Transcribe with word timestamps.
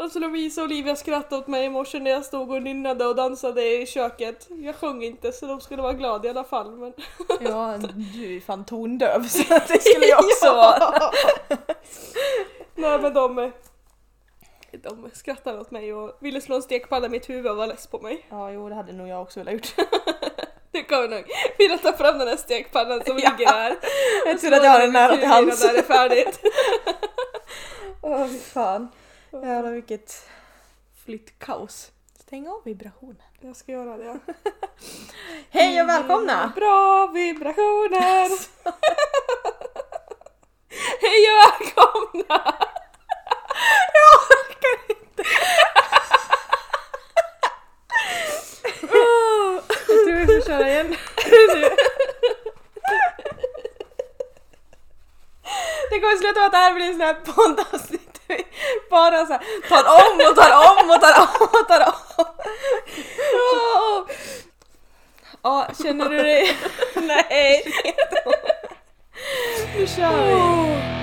Alltså 0.00 0.18
Lovisa 0.18 0.60
och 0.60 0.64
Olivia 0.64 0.96
skrattade 0.96 1.36
åt 1.42 1.46
mig 1.46 1.64
i 1.64 1.68
morse 1.70 1.98
när 1.98 2.10
jag 2.10 2.24
stod 2.24 2.50
och 2.50 2.62
nynnade 2.62 3.06
och 3.06 3.16
dansade 3.16 3.62
i 3.82 3.86
köket. 3.86 4.46
Jag 4.50 4.74
sjöng 4.76 5.02
inte 5.04 5.32
så 5.32 5.46
de 5.46 5.60
skulle 5.60 5.82
vara 5.82 5.92
glada 5.92 6.26
i 6.26 6.30
alla 6.30 6.44
fall 6.44 6.70
men... 6.70 6.92
Ja, 7.40 7.78
du 8.14 8.36
är 8.36 8.40
fan 8.40 8.64
tondöv 8.64 9.28
så 9.28 9.42
det 9.68 9.82
skulle 9.82 10.06
jag 10.06 10.18
också 10.24 10.52
vara. 10.52 10.92
Nej 12.74 12.98
men 12.98 13.14
de... 13.14 13.52
De 14.72 15.10
skrattade 15.12 15.60
åt 15.60 15.70
mig 15.70 15.94
och 15.94 16.16
ville 16.20 16.40
slå 16.40 16.56
en 16.56 16.62
stekpanna 16.62 17.06
i 17.06 17.08
mitt 17.08 17.28
huvud 17.30 17.50
och 17.50 17.56
var 17.56 17.66
less 17.66 17.86
på 17.86 17.98
mig. 17.98 18.26
Ja, 18.30 18.50
jo 18.50 18.68
det 18.68 18.74
hade 18.74 18.92
nog 18.92 19.08
jag 19.08 19.22
också 19.22 19.40
velat 19.40 19.54
gjort. 19.54 19.74
Du 20.72 20.84
kommer 20.84 21.08
nog 21.08 21.24
vilja 21.58 21.78
ta 21.78 21.92
fram 21.92 22.18
den 22.18 22.28
här 22.28 22.36
stekpannan 22.36 23.02
som 23.06 23.18
Ja. 23.18 23.30
ligger 23.30 23.52
här. 23.52 23.76
Jag 24.26 24.40
tror 24.40 24.52
att 24.52 24.64
jag 24.64 24.70
har 24.70 24.80
den 24.80 24.92
nära 24.92 25.16
till 25.16 25.26
hands. 25.26 25.64
När 25.64 25.72
det 25.72 25.78
är 25.78 25.82
färdigt. 25.82 26.40
Åh 28.02 28.26
fy 28.28 28.38
fan. 28.38 28.88
Jävlar 29.32 29.72
vilket 29.72 30.28
flyttkaos. 31.04 31.90
Stäng 32.20 32.48
av 32.48 32.62
vibrationen. 32.64 33.22
Jag 33.40 33.56
ska 33.56 33.72
göra 33.72 33.96
det. 33.96 34.18
Hej 35.50 35.82
och 35.82 35.88
välkomna! 35.88 36.52
Bra 36.56 37.06
vibrationer! 37.06 38.28
Hej 41.00 41.30
och 41.30 41.38
välkomna! 41.44 42.54
Jag 43.94 44.14
orkar 44.30 44.76
inte! 44.88 45.22
Jag 49.88 50.04
tror 50.04 50.14
vi 50.14 50.26
får 50.26 50.46
köra 50.46 50.68
igen. 50.68 50.96
Det 55.90 56.00
kommer 56.00 56.16
sluta 56.16 56.40
med 56.40 56.46
att 56.46 56.52
det 56.52 56.58
här 56.58 56.74
blir 56.74 56.86
en 56.86 56.92
sån 56.92 57.00
här 57.00 57.14
poddavsnitt 57.14 57.97
bara 58.90 59.26
så 59.26 59.32
här 59.32 59.68
tar 59.68 59.84
om 59.84 60.30
och 60.30 60.36
tar 60.36 60.52
om 60.52 60.90
och 60.90 61.00
tar 61.00 61.20
om 61.20 61.48
och 61.60 61.68
tar 61.68 61.80
om. 62.16 64.06
Ja, 65.42 65.66
känner 65.82 66.08
du 66.08 66.16
dig... 66.16 66.56
Nej! 66.94 67.64
Nu 69.76 69.86
kör 69.86 70.26
vi! 70.26 70.97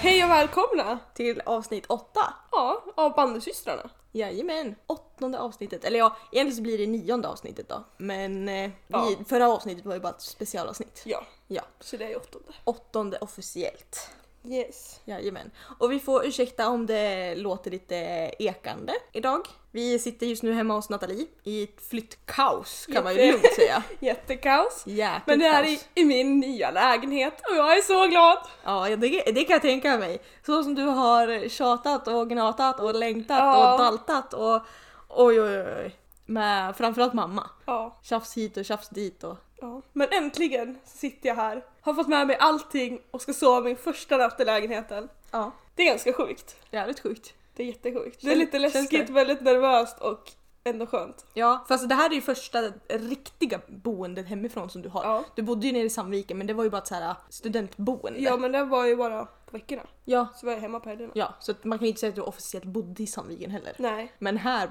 Hej 0.00 0.24
och 0.24 0.30
välkomna! 0.30 0.98
till 1.14 1.42
avsnitt 1.46 1.86
åtta. 1.86 2.34
Ja, 2.50 2.84
av 2.94 3.14
bandysystrarna. 3.14 3.90
Jajamän, 4.12 4.74
åttonde 4.86 5.38
avsnittet. 5.38 5.84
Eller 5.84 5.98
ja, 5.98 6.16
egentligen 6.32 6.56
så 6.56 6.62
blir 6.62 6.78
det 6.78 6.86
nionde 6.86 7.28
avsnittet 7.28 7.68
då. 7.68 7.84
Men 7.96 8.48
eh, 8.48 8.70
Ja. 8.86 9.08
förra 9.28 9.48
avsnittet 9.48 9.84
var 9.86 9.94
ju 9.94 10.00
bara 10.00 10.12
ett 10.12 10.20
specialavsnitt. 10.20 11.02
Ja, 11.04 11.22
Ja, 11.46 11.62
så 11.80 11.96
det 11.96 12.12
är 12.12 12.16
åttonde. 12.16 12.48
åttonde 12.64 13.18
officiellt. 13.18 14.10
Yes. 14.44 15.00
Jajamän. 15.04 15.50
Och 15.78 15.92
vi 15.92 16.00
får 16.00 16.26
ursäkta 16.26 16.68
om 16.68 16.86
det 16.86 17.34
låter 17.34 17.70
lite 17.70 17.94
ekande 18.38 18.92
idag. 19.12 19.40
Vi 19.70 19.98
sitter 19.98 20.26
just 20.26 20.42
nu 20.42 20.52
hemma 20.52 20.74
hos 20.74 20.88
Nathalie 20.88 21.26
i 21.44 21.62
ett 21.62 21.80
flyttkaos 21.88 22.86
kan 22.92 23.04
man 23.04 23.14
ju 23.14 23.20
Jätte- 23.20 23.32
lugnt 23.32 23.54
säga. 23.54 23.82
Jättekaos. 24.00 24.82
Jäkligt 24.86 25.26
Men 25.26 25.38
det 25.38 25.46
är 25.46 25.64
kaos. 25.64 25.88
i, 25.94 26.04
min 26.04 26.40
nya 26.40 26.70
lägenhet 26.70 27.40
och 27.50 27.56
jag 27.56 27.76
är 27.78 27.82
så 27.82 28.06
glad! 28.06 28.38
Ja, 28.64 28.96
det, 28.96 29.22
det 29.32 29.44
kan 29.44 29.54
jag 29.54 29.62
tänka 29.62 29.98
mig. 29.98 30.18
Så 30.46 30.62
som 30.62 30.74
du 30.74 30.82
har 30.82 31.48
tjatat 31.48 32.08
och 32.08 32.28
gnatat 32.30 32.80
och 32.80 32.94
längtat 32.94 33.38
Ja. 33.38 33.72
och 33.72 33.78
daltat 33.78 34.34
och 34.34 34.62
oj 35.08 35.40
oj 35.42 35.60
oj. 35.62 35.96
Med 36.26 36.76
framförallt 36.76 37.12
mamma. 37.14 37.50
Ja, 37.66 37.98
Tjafs 38.02 38.36
hit 38.36 38.56
och 38.56 38.64
tjafs 38.64 38.88
dit 38.88 39.24
och 39.24 39.36
ja. 39.60 39.82
Men 39.92 40.08
äntligen 40.12 40.78
sitter 40.84 41.28
jag 41.28 41.36
här, 41.36 41.64
har 41.88 41.94
fått 41.94 42.08
med 42.08 42.26
mig 42.26 42.36
allting 42.40 43.00
och 43.10 43.22
ska 43.22 43.32
sova 43.32 43.60
min 43.60 43.76
första 43.76 44.16
natt 44.16 44.40
i 44.40 44.44
lägenheten. 44.44 45.08
ja, 45.30 45.52
Det 45.74 45.82
är 45.82 45.86
ganska 45.90 46.12
sjukt. 46.12 46.56
jävligt 46.70 47.00
sjukt. 47.00 47.34
Det 47.56 47.62
är 47.62 47.66
jättesjukt. 47.66 48.18
Det 48.22 48.32
är 48.32 48.36
lite 48.36 48.58
läskigt, 48.58 49.10
väldigt 49.10 49.40
nervöst 49.40 49.98
och 49.98 50.32
ändå 50.64 50.86
skönt. 50.86 51.26
Ja, 51.34 51.64
fast 51.68 51.88
det 51.88 51.94
här 51.94 52.10
är 52.10 52.14
ju 52.14 52.20
första 52.20 52.62
riktiga 52.88 53.60
boendet 53.68 54.26
hemifrån 54.26 54.70
som 54.70 54.82
du 54.82 54.88
har. 54.88 55.04
Ja. 55.04 55.24
Du 55.34 55.42
bodde 55.42 55.66
ju 55.66 55.72
nere 55.72 55.82
i 55.82 55.90
Sandviken 55.90 56.38
men 56.38 56.46
det 56.46 56.54
var 56.54 56.64
ju 56.64 56.70
bara 56.70 56.78
ett 56.82 56.86
så 56.86 56.94
här 56.94 57.14
studentboende. 57.28 58.20
Ja 58.20 58.36
men 58.36 58.52
det 58.52 58.64
var 58.64 58.86
ju 58.86 58.96
bara 58.96 59.28
på 59.50 59.56
veckorna. 59.56 59.82
ja. 60.04 60.26
Så 60.36 60.46
var 60.46 60.52
jag 60.52 60.60
hemma 60.60 60.80
på 60.80 60.88
helgerna. 60.88 61.12
Ja, 61.14 61.34
så 61.40 61.52
att 61.52 61.64
man 61.64 61.78
kan 61.78 61.84
ju 61.84 61.88
inte 61.88 62.00
säga 62.00 62.10
att 62.10 62.16
du 62.16 62.22
officiellt 62.22 62.64
bodde 62.64 63.02
i 63.02 63.06
Sandviken 63.06 63.50
heller. 63.50 63.72
Nej. 63.78 64.12
Men 64.18 64.36
här, 64.36 64.70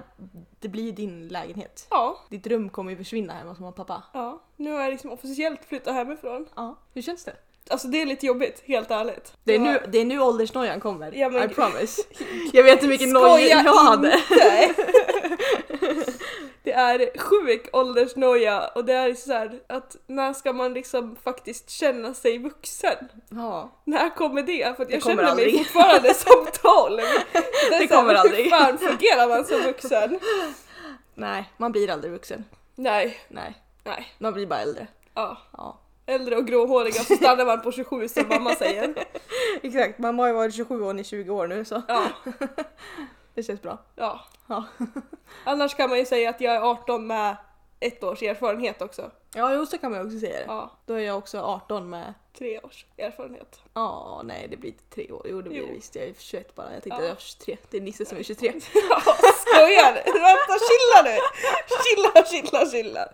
det 0.60 0.68
blir 0.68 0.84
ju 0.84 0.92
din 0.92 1.28
lägenhet. 1.28 1.88
Ja, 1.90 2.20
Ditt 2.30 2.48
rum 2.48 2.70
kommer 2.70 2.92
ju 2.92 2.98
försvinna 2.98 3.34
hemma 3.34 3.50
hos 3.50 3.60
mamma 3.60 3.70
och 3.70 3.76
pappa. 3.76 4.04
ja. 4.14 4.42
Nu 4.56 4.72
har 4.72 4.82
jag 4.82 4.90
liksom 4.92 5.12
officiellt 5.12 5.66
flyttat 5.66 5.94
hemifrån. 5.94 6.46
Ja, 6.56 6.76
hur 6.94 7.02
känns 7.02 7.24
det? 7.24 7.36
Alltså 7.70 7.88
det 7.88 8.02
är 8.02 8.06
lite 8.06 8.26
jobbigt, 8.26 8.64
helt 8.66 8.92
ärligt. 8.92 9.34
Det 9.44 9.56
är 9.56 9.60
nu, 9.60 9.80
det 9.88 9.98
är 9.98 10.06
nu 10.06 10.20
åldersnojan 10.20 10.80
kommer. 10.80 11.12
Ja, 11.16 11.30
men- 11.30 11.52
I 11.52 11.54
promise. 11.54 12.02
Jag 12.54 12.64
vet 12.64 12.84
hur 12.84 12.88
mycket 12.88 13.10
noja 13.10 13.48
jag 13.48 13.74
hade. 13.74 14.20
det 16.68 16.74
är 16.74 17.18
sjuk 17.20 17.70
åldersnoja 17.74 18.68
och 18.76 18.86
det 18.86 18.94
är 18.94 19.14
så 19.14 19.34
här 19.34 19.60
att 19.68 19.96
när 20.08 20.34
ska 20.34 20.54
man 20.54 20.74
liksom 20.74 21.16
faktiskt 21.24 21.70
känna 21.70 22.14
sig 22.14 22.38
vuxen? 22.38 22.96
Ja. 23.30 23.72
När 23.84 24.10
kommer 24.16 24.44
det? 24.44 24.76
För 24.78 24.84
att 24.84 24.92
jag 24.92 25.04
känner 25.04 25.16
mig 25.16 25.26
aldrig. 25.32 25.58
fortfarande 25.58 26.14
som 26.14 26.46
12. 26.88 26.98
Det, 26.98 27.04
Det 27.70 27.76
här, 27.76 27.88
kommer 27.88 28.14
aldrig. 28.14 28.44
Hur 28.44 28.50
fan 28.50 28.78
fungerar 28.78 29.28
man 29.28 29.46
som 29.46 29.62
vuxen? 29.62 30.20
Nej, 31.16 31.52
man 31.58 31.72
blir 31.72 31.90
aldrig 31.92 32.12
vuxen. 32.14 32.46
Nej, 32.76 33.20
Nej, 33.28 33.54
nej, 33.84 34.14
man 34.18 34.34
blir 34.34 34.46
bara 34.48 34.60
äldre. 34.60 34.88
ja. 35.14 35.38
Ja. 35.58 35.80
Äldre 36.10 36.36
och 36.36 36.48
gråhåriga 36.48 36.94
så 37.04 37.16
stannar 37.16 37.46
man 37.46 37.62
på 37.62 37.72
27 37.72 38.08
som 38.08 38.28
mamma 38.30 38.56
säger. 38.56 38.94
Exakt, 39.62 40.00
mamma 40.00 40.24
har 40.24 40.28
ju 40.28 40.34
varit 40.34 40.54
27 40.56 40.82
år 40.84 41.00
i 41.00 41.04
20 41.04 41.32
år 41.32 41.48
nu 41.48 41.66
så 41.66 41.82
Ja, 41.88 42.04
det 43.38 43.44
känns 43.44 43.62
bra. 43.62 43.78
ja. 43.96 44.20
Ja. 44.48 44.64
Annars 45.44 45.74
kan 45.76 45.90
man 45.90 46.00
ju 46.00 46.06
säga 46.06 46.30
att 46.30 46.42
jag 46.42 46.56
är 46.56 46.62
18 46.62 47.08
med 47.08 47.36
ett 47.80 48.04
års 48.04 48.24
erfarenhet 48.24 48.82
också. 48.82 49.12
Ja, 49.36 49.54
jo 49.54 49.66
så 49.66 49.78
kan 49.78 49.92
man 49.92 50.00
ju 50.00 50.06
också 50.08 50.20
säga 50.20 50.40
det. 50.40 50.46
Ja, 50.48 50.72
Då 50.86 50.94
är 50.94 51.00
jag 51.00 51.18
också 51.18 51.40
18 51.42 51.90
med 51.90 52.14
tre 52.38 52.60
års 52.60 52.86
erfarenhet. 52.98 53.60
Ja, 53.74 54.22
nej 54.24 54.48
det 54.52 54.58
blir 54.58 54.70
inte 54.70 54.84
tre 54.96 55.12
år. 55.12 55.26
Jo 55.30 55.42
det 55.42 55.50
blir 55.50 55.60
Jo. 55.60 55.66
det 55.68 55.74
visst. 55.74 55.96
Jag 55.96 56.06
är 56.06 56.14
21 56.20 56.56
bara. 56.56 56.74
Jag 56.74 56.84
tänkte 56.84 57.02
Ja. 57.02 57.08
jag 57.08 57.14
var 57.16 57.20
23. 57.22 57.58
Det 57.70 57.78
är 57.78 57.82
Nisse 57.82 58.06
som 58.06 58.18
är 58.18 58.24
23. 58.24 58.48
Ja, 58.90 59.02
skojar 59.38 59.94
du? 59.94 60.12
Vänta, 60.20 60.54
chilla 60.70 61.02
nu! 61.04 61.18
Chilla, 61.84 62.26
chilla, 62.26 62.66
chilla. 62.72 63.08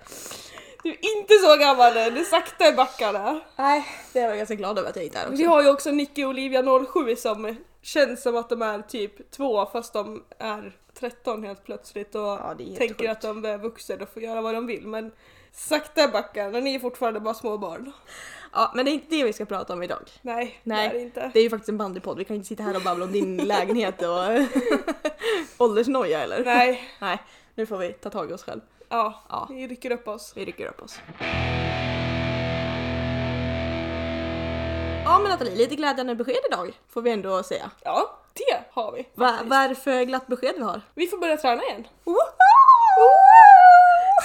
Du 0.84 0.90
är 0.90 1.18
inte 1.18 1.34
så 1.34 1.56
gammal 1.58 1.98
än, 1.98 2.14
du 2.14 2.20
är 2.20 2.26
sakta 2.26 2.68
i 2.68 2.74
backarna. 2.74 3.40
Nej, 3.56 3.86
det 4.14 4.20
är 4.20 4.28
jag 4.30 4.38
ganska 4.38 4.56
glad 4.56 4.80
över 4.80 4.90
att 4.90 4.96
jag 4.96 5.06
inte 5.06 5.18
är 5.20 5.24
också. 5.26 5.38
Vi 5.38 5.44
har 5.44 5.62
ju 5.64 5.70
också 5.70 5.92
Nicky 5.92 6.26
Olivia 6.26 6.64
07 6.94 7.16
som 7.16 7.56
känns 7.84 8.22
som 8.24 8.36
att 8.38 8.50
de 8.50 8.62
är 8.62 8.82
typ 8.82 9.32
två 9.32 9.66
fast 9.66 9.94
de 9.94 10.24
är 10.40 10.78
13 10.94 11.44
helt 11.44 11.64
plötsligt 11.66 12.16
och 12.16 12.22
Ja, 12.22 12.56
helt 12.60 12.78
tänker 12.78 12.96
sjukt. 12.96 13.12
att 13.12 13.22
de 13.22 13.46
är 13.46 13.58
vuxna 13.58 13.96
och 14.02 14.10
får 14.14 14.24
göra 14.24 14.42
vad 14.42 14.54
de 14.56 14.68
vill 14.68 14.88
men 14.88 15.12
sakta 15.52 16.04
i 16.04 16.08
backarna, 16.08 16.60
ni 16.60 16.76
är 16.76 16.80
fortfarande 16.80 17.20
bara 17.20 17.34
små 17.34 17.58
barn. 17.58 17.92
Ja, 18.54 18.72
men 18.76 18.86
det 18.86 18.92
är 18.92 18.94
inte 18.94 19.16
det 19.16 19.24
vi 19.24 19.34
ska 19.34 19.46
prata 19.46 19.74
om 19.74 19.84
idag. 19.84 20.10
Nej, 20.22 20.60
Nej, 20.64 20.90
det 20.90 20.96
är 20.96 21.00
det 21.00 21.04
inte. 21.04 21.32
Det 21.34 21.40
är 21.40 21.44
ju 21.44 21.50
faktiskt 21.50 21.70
en 21.70 21.78
bandypodd. 21.78 22.18
Vi 22.18 22.26
kan 22.26 22.36
inte 22.36 22.48
sitta 22.48 22.64
här 22.64 22.76
och 22.76 22.82
babbla 22.82 23.06
om 23.06 23.12
din 23.12 23.38
lägenhet 23.48 24.02
och 24.02 24.48
åldersnoja 25.58 26.24
eller? 26.24 26.46
Nej, 26.46 26.84
Nej, 27.02 27.18
nu 27.56 27.66
får 27.66 27.78
vi 27.78 27.94
ta 27.94 28.10
tag 28.10 28.30
i 28.32 28.34
oss 28.34 28.44
själv. 28.44 28.62
ja, 28.90 29.24
Ja. 29.30 29.48
vi 29.52 29.68
rycker 29.68 29.92
upp 29.92 30.08
oss. 30.08 30.34
Vi 30.36 30.46
rycker 30.46 30.66
upp 30.68 30.82
oss. 30.82 31.00
Ja 35.06 35.20
men 35.20 35.32
Nathalie, 35.32 35.56
lite 35.56 35.76
glädjande 35.76 36.16
besked 36.16 36.38
idag 36.48 36.80
får 36.90 37.02
vi 37.02 37.12
ändå 37.12 37.44
säga. 37.44 37.72
Ja, 37.84 38.20
det 38.34 38.64
har 38.72 38.92
vi. 38.92 39.08
Va, 39.14 39.40
vad 39.44 39.60
är 39.60 39.70
det 39.70 39.76
för 39.76 40.04
glatt 40.04 40.28
besked 40.28 40.54
vi 40.58 40.64
har? 40.64 40.82
Vi 40.94 41.08
får 41.08 41.18
börja 41.18 41.38
träna 41.38 41.64
igen. 41.64 41.88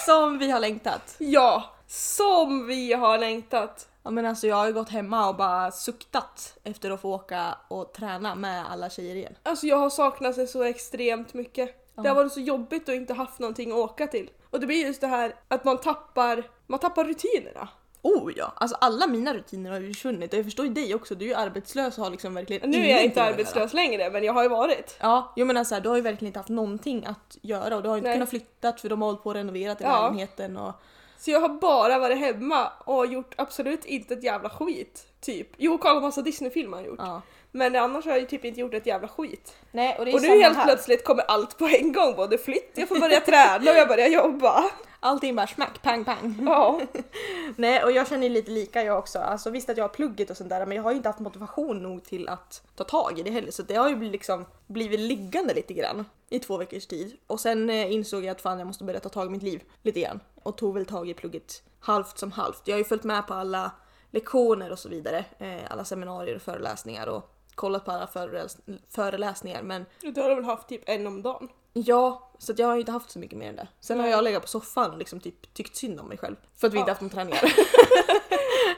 Som 0.06 0.38
vi 0.38 0.50
har 0.50 0.60
längtat. 0.60 1.16
Ja, 1.18 1.64
som 1.86 2.66
vi 2.66 2.92
har 2.92 3.18
längtat. 3.18 3.88
Ja 4.02 4.10
men 4.10 4.26
alltså 4.26 4.46
jag 4.46 4.56
har 4.56 4.66
ju 4.66 4.72
gått 4.72 4.88
hemma 4.88 5.28
och 5.28 5.36
bara 5.36 5.70
suktat 5.70 6.58
efter 6.64 6.90
att 6.90 7.00
få 7.00 7.14
åka 7.14 7.58
och 7.68 7.92
träna 7.92 8.34
med 8.34 8.70
alla 8.70 8.90
tjejer 8.90 9.16
igen. 9.16 9.34
Alltså 9.42 9.66
jag 9.66 9.76
har 9.76 9.90
saknat 9.90 10.36
det 10.36 10.46
så 10.46 10.62
extremt 10.62 11.34
mycket. 11.34 11.94
Det 12.02 12.08
har 12.08 12.14
varit 12.14 12.32
så 12.32 12.40
jobbigt 12.40 12.88
att 12.88 12.94
inte 12.94 13.14
haft 13.14 13.38
någonting 13.38 13.70
att 13.70 13.78
åka 13.78 14.06
till. 14.06 14.30
Och 14.50 14.60
det 14.60 14.66
blir 14.66 14.86
just 14.86 15.00
det 15.00 15.06
här 15.06 15.34
att 15.48 15.64
man 15.64 15.78
tappar, 15.78 16.42
man 16.66 16.78
tappar 16.78 17.04
rutinerna. 17.04 17.68
Oh 18.08 18.32
ja, 18.36 18.52
alltså 18.56 18.76
alla 18.80 19.06
mina 19.06 19.34
rutiner 19.34 19.70
har 19.70 19.80
ju 19.80 19.88
försvunnit 19.94 20.32
och 20.32 20.38
jag 20.38 20.44
förstår 20.46 20.66
ju 20.66 20.72
dig 20.72 20.94
också, 20.94 21.14
du 21.14 21.24
är 21.24 21.28
ju 21.28 21.34
arbetslös 21.34 21.98
och 21.98 22.04
har 22.04 22.10
liksom 22.10 22.34
verkligen 22.34 22.70
Nu 22.70 22.78
är 22.86 22.90
jag 22.90 23.04
inte 23.04 23.22
arbetslös 23.22 23.72
längre 23.74 24.10
men 24.10 24.24
jag 24.24 24.32
har 24.32 24.42
ju 24.42 24.48
varit. 24.48 24.96
Ja, 25.00 25.32
jo 25.36 25.46
men 25.46 25.56
alltså 25.56 25.80
du 25.80 25.88
har 25.88 25.96
ju 25.96 26.02
verkligen 26.02 26.26
inte 26.26 26.38
haft 26.38 26.48
någonting 26.48 27.06
att 27.06 27.38
göra 27.42 27.76
och 27.76 27.82
du 27.82 27.88
har 27.88 27.96
ju 27.96 27.98
inte 27.98 28.08
Nej. 28.08 28.16
kunnat 28.16 28.30
flytta 28.30 28.72
för 28.72 28.88
de 28.88 29.02
har 29.02 29.08
hållit 29.08 29.22
på 29.22 29.28
och 29.28 29.34
renoverat 29.34 29.80
i 29.80 29.84
Ja. 29.84 30.02
lägenheten 30.02 30.56
och 30.56 30.72
Så 31.18 31.30
jag 31.30 31.40
har 31.40 31.48
bara 31.48 31.98
varit 31.98 32.18
hemma 32.18 32.68
och 32.84 33.06
gjort 33.06 33.34
absolut 33.36 33.84
inte 33.84 34.14
ett 34.14 34.22
jävla 34.24 34.50
skit. 34.50 35.06
Typ. 35.20 35.48
Jo, 35.56 35.78
kollat 35.78 36.02
massa 36.02 36.22
Disney-filmer 36.22 36.76
har 36.76 36.84
jag 36.84 36.90
gjort. 36.90 36.98
ja. 37.02 37.22
Men 37.52 37.76
annars 37.76 38.04
har 38.04 38.12
jag 38.12 38.20
ju 38.20 38.26
typ 38.26 38.44
inte 38.44 38.60
gjort 38.60 38.74
ett 38.74 38.86
jävla 38.86 39.08
skit. 39.08 39.56
Nej, 39.72 39.96
och 39.98 40.04
det 40.04 40.10
är 40.10 40.14
Och 40.14 40.22
nu 40.22 40.28
helt 40.28 40.56
här. 40.56 40.64
plötsligt 40.64 41.04
kommer 41.04 41.22
allt 41.22 41.58
på 41.58 41.66
en 41.66 41.92
gång, 41.92 42.16
både 42.16 42.38
flytt, 42.38 42.72
jag 42.74 42.88
får 42.88 43.00
börja 43.00 43.20
träna 43.20 43.70
och 43.70 43.76
jag 43.76 43.88
börjar 43.88 44.08
jobba. 44.08 44.64
Allting 45.00 45.36
bara 45.36 45.46
smack, 45.46 45.82
pang, 45.82 46.04
pang. 46.04 46.36
Ja. 46.46 46.80
Nej, 47.56 47.84
och 47.84 47.92
jag 47.92 48.08
känner 48.08 48.28
lite 48.28 48.50
lika 48.50 48.82
jag 48.82 48.98
också. 48.98 49.18
Alltså 49.18 49.50
visst 49.50 49.70
att 49.70 49.76
jag 49.76 49.84
har 49.84 49.88
plugget 49.88 50.30
och 50.30 50.36
sånt 50.36 50.50
där, 50.50 50.66
men 50.66 50.76
jag 50.76 50.82
har 50.82 50.90
ju 50.90 50.96
inte 50.96 51.08
haft 51.08 51.18
motivation 51.18 51.82
nog 51.82 52.04
till 52.04 52.28
att 52.28 52.62
ta 52.76 52.84
tag 52.84 53.18
i 53.18 53.22
det 53.22 53.30
heller. 53.30 53.50
Så 53.50 53.62
det 53.62 53.74
har 53.74 53.88
ju 53.88 53.96
blivit 53.96 54.12
liksom 54.12 54.46
blivit 54.66 55.00
liggande 55.00 55.54
lite 55.54 55.74
grann 55.74 56.04
i 56.30 56.38
två 56.38 56.56
veckors 56.56 56.86
tid. 56.86 57.16
Och 57.26 57.40
sen 57.40 57.70
eh, 57.70 57.92
insåg 57.92 58.24
jag 58.24 58.30
att 58.30 58.40
fan 58.40 58.58
jag 58.58 58.66
måste 58.66 58.84
börja 58.84 59.00
ta 59.00 59.08
tag 59.08 59.26
i 59.26 59.30
mitt 59.30 59.42
liv 59.42 59.62
lite 59.82 60.00
grann. 60.00 60.20
Och 60.42 60.56
tog 60.56 60.74
väl 60.74 60.86
tag 60.86 61.08
i 61.10 61.14
plugget 61.14 61.62
halvt 61.80 62.18
som 62.18 62.32
halvt. 62.32 62.62
Jag 62.64 62.74
har 62.74 62.78
ju 62.78 62.84
följt 62.84 63.04
med 63.04 63.26
på 63.26 63.34
alla 63.34 63.70
lektioner 64.10 64.72
och 64.72 64.78
så 64.78 64.88
vidare. 64.88 65.24
Eh, 65.38 65.70
alla 65.70 65.84
seminarier 65.84 66.36
och 66.36 66.42
föreläsningar 66.42 67.06
och 67.06 67.34
kollat 67.58 67.84
på 67.84 67.90
alla 67.92 68.06
föreläs- 68.06 68.78
föreläsningar. 68.90 69.62
Men 69.62 69.86
Du 70.00 70.20
har 70.20 70.34
väl 70.34 70.44
haft 70.44 70.68
typ 70.68 70.82
en 70.86 71.06
om 71.06 71.22
dagen? 71.22 71.48
Ja, 71.72 72.30
så 72.38 72.52
jag 72.56 72.66
har 72.66 72.76
inte 72.76 72.92
haft 72.92 73.10
så 73.10 73.18
mycket 73.18 73.38
mer 73.38 73.48
än 73.48 73.56
det. 73.56 73.68
Sen 73.80 73.96
har 73.96 74.04
Nej. 74.04 74.12
jag 74.12 74.24
legat 74.24 74.42
på 74.42 74.48
soffan 74.48 74.90
och 74.90 74.98
liksom 74.98 75.20
typ 75.20 75.54
tyckt 75.54 75.76
synd 75.76 76.00
om 76.00 76.06
mig 76.08 76.18
själv. 76.18 76.36
För 76.56 76.66
att 76.66 76.72
vi 76.74 76.78
inte 76.78 76.88
Ja. 76.90 76.92
haft 76.92 77.00
någon 77.00 77.10
träningar. 77.10 77.40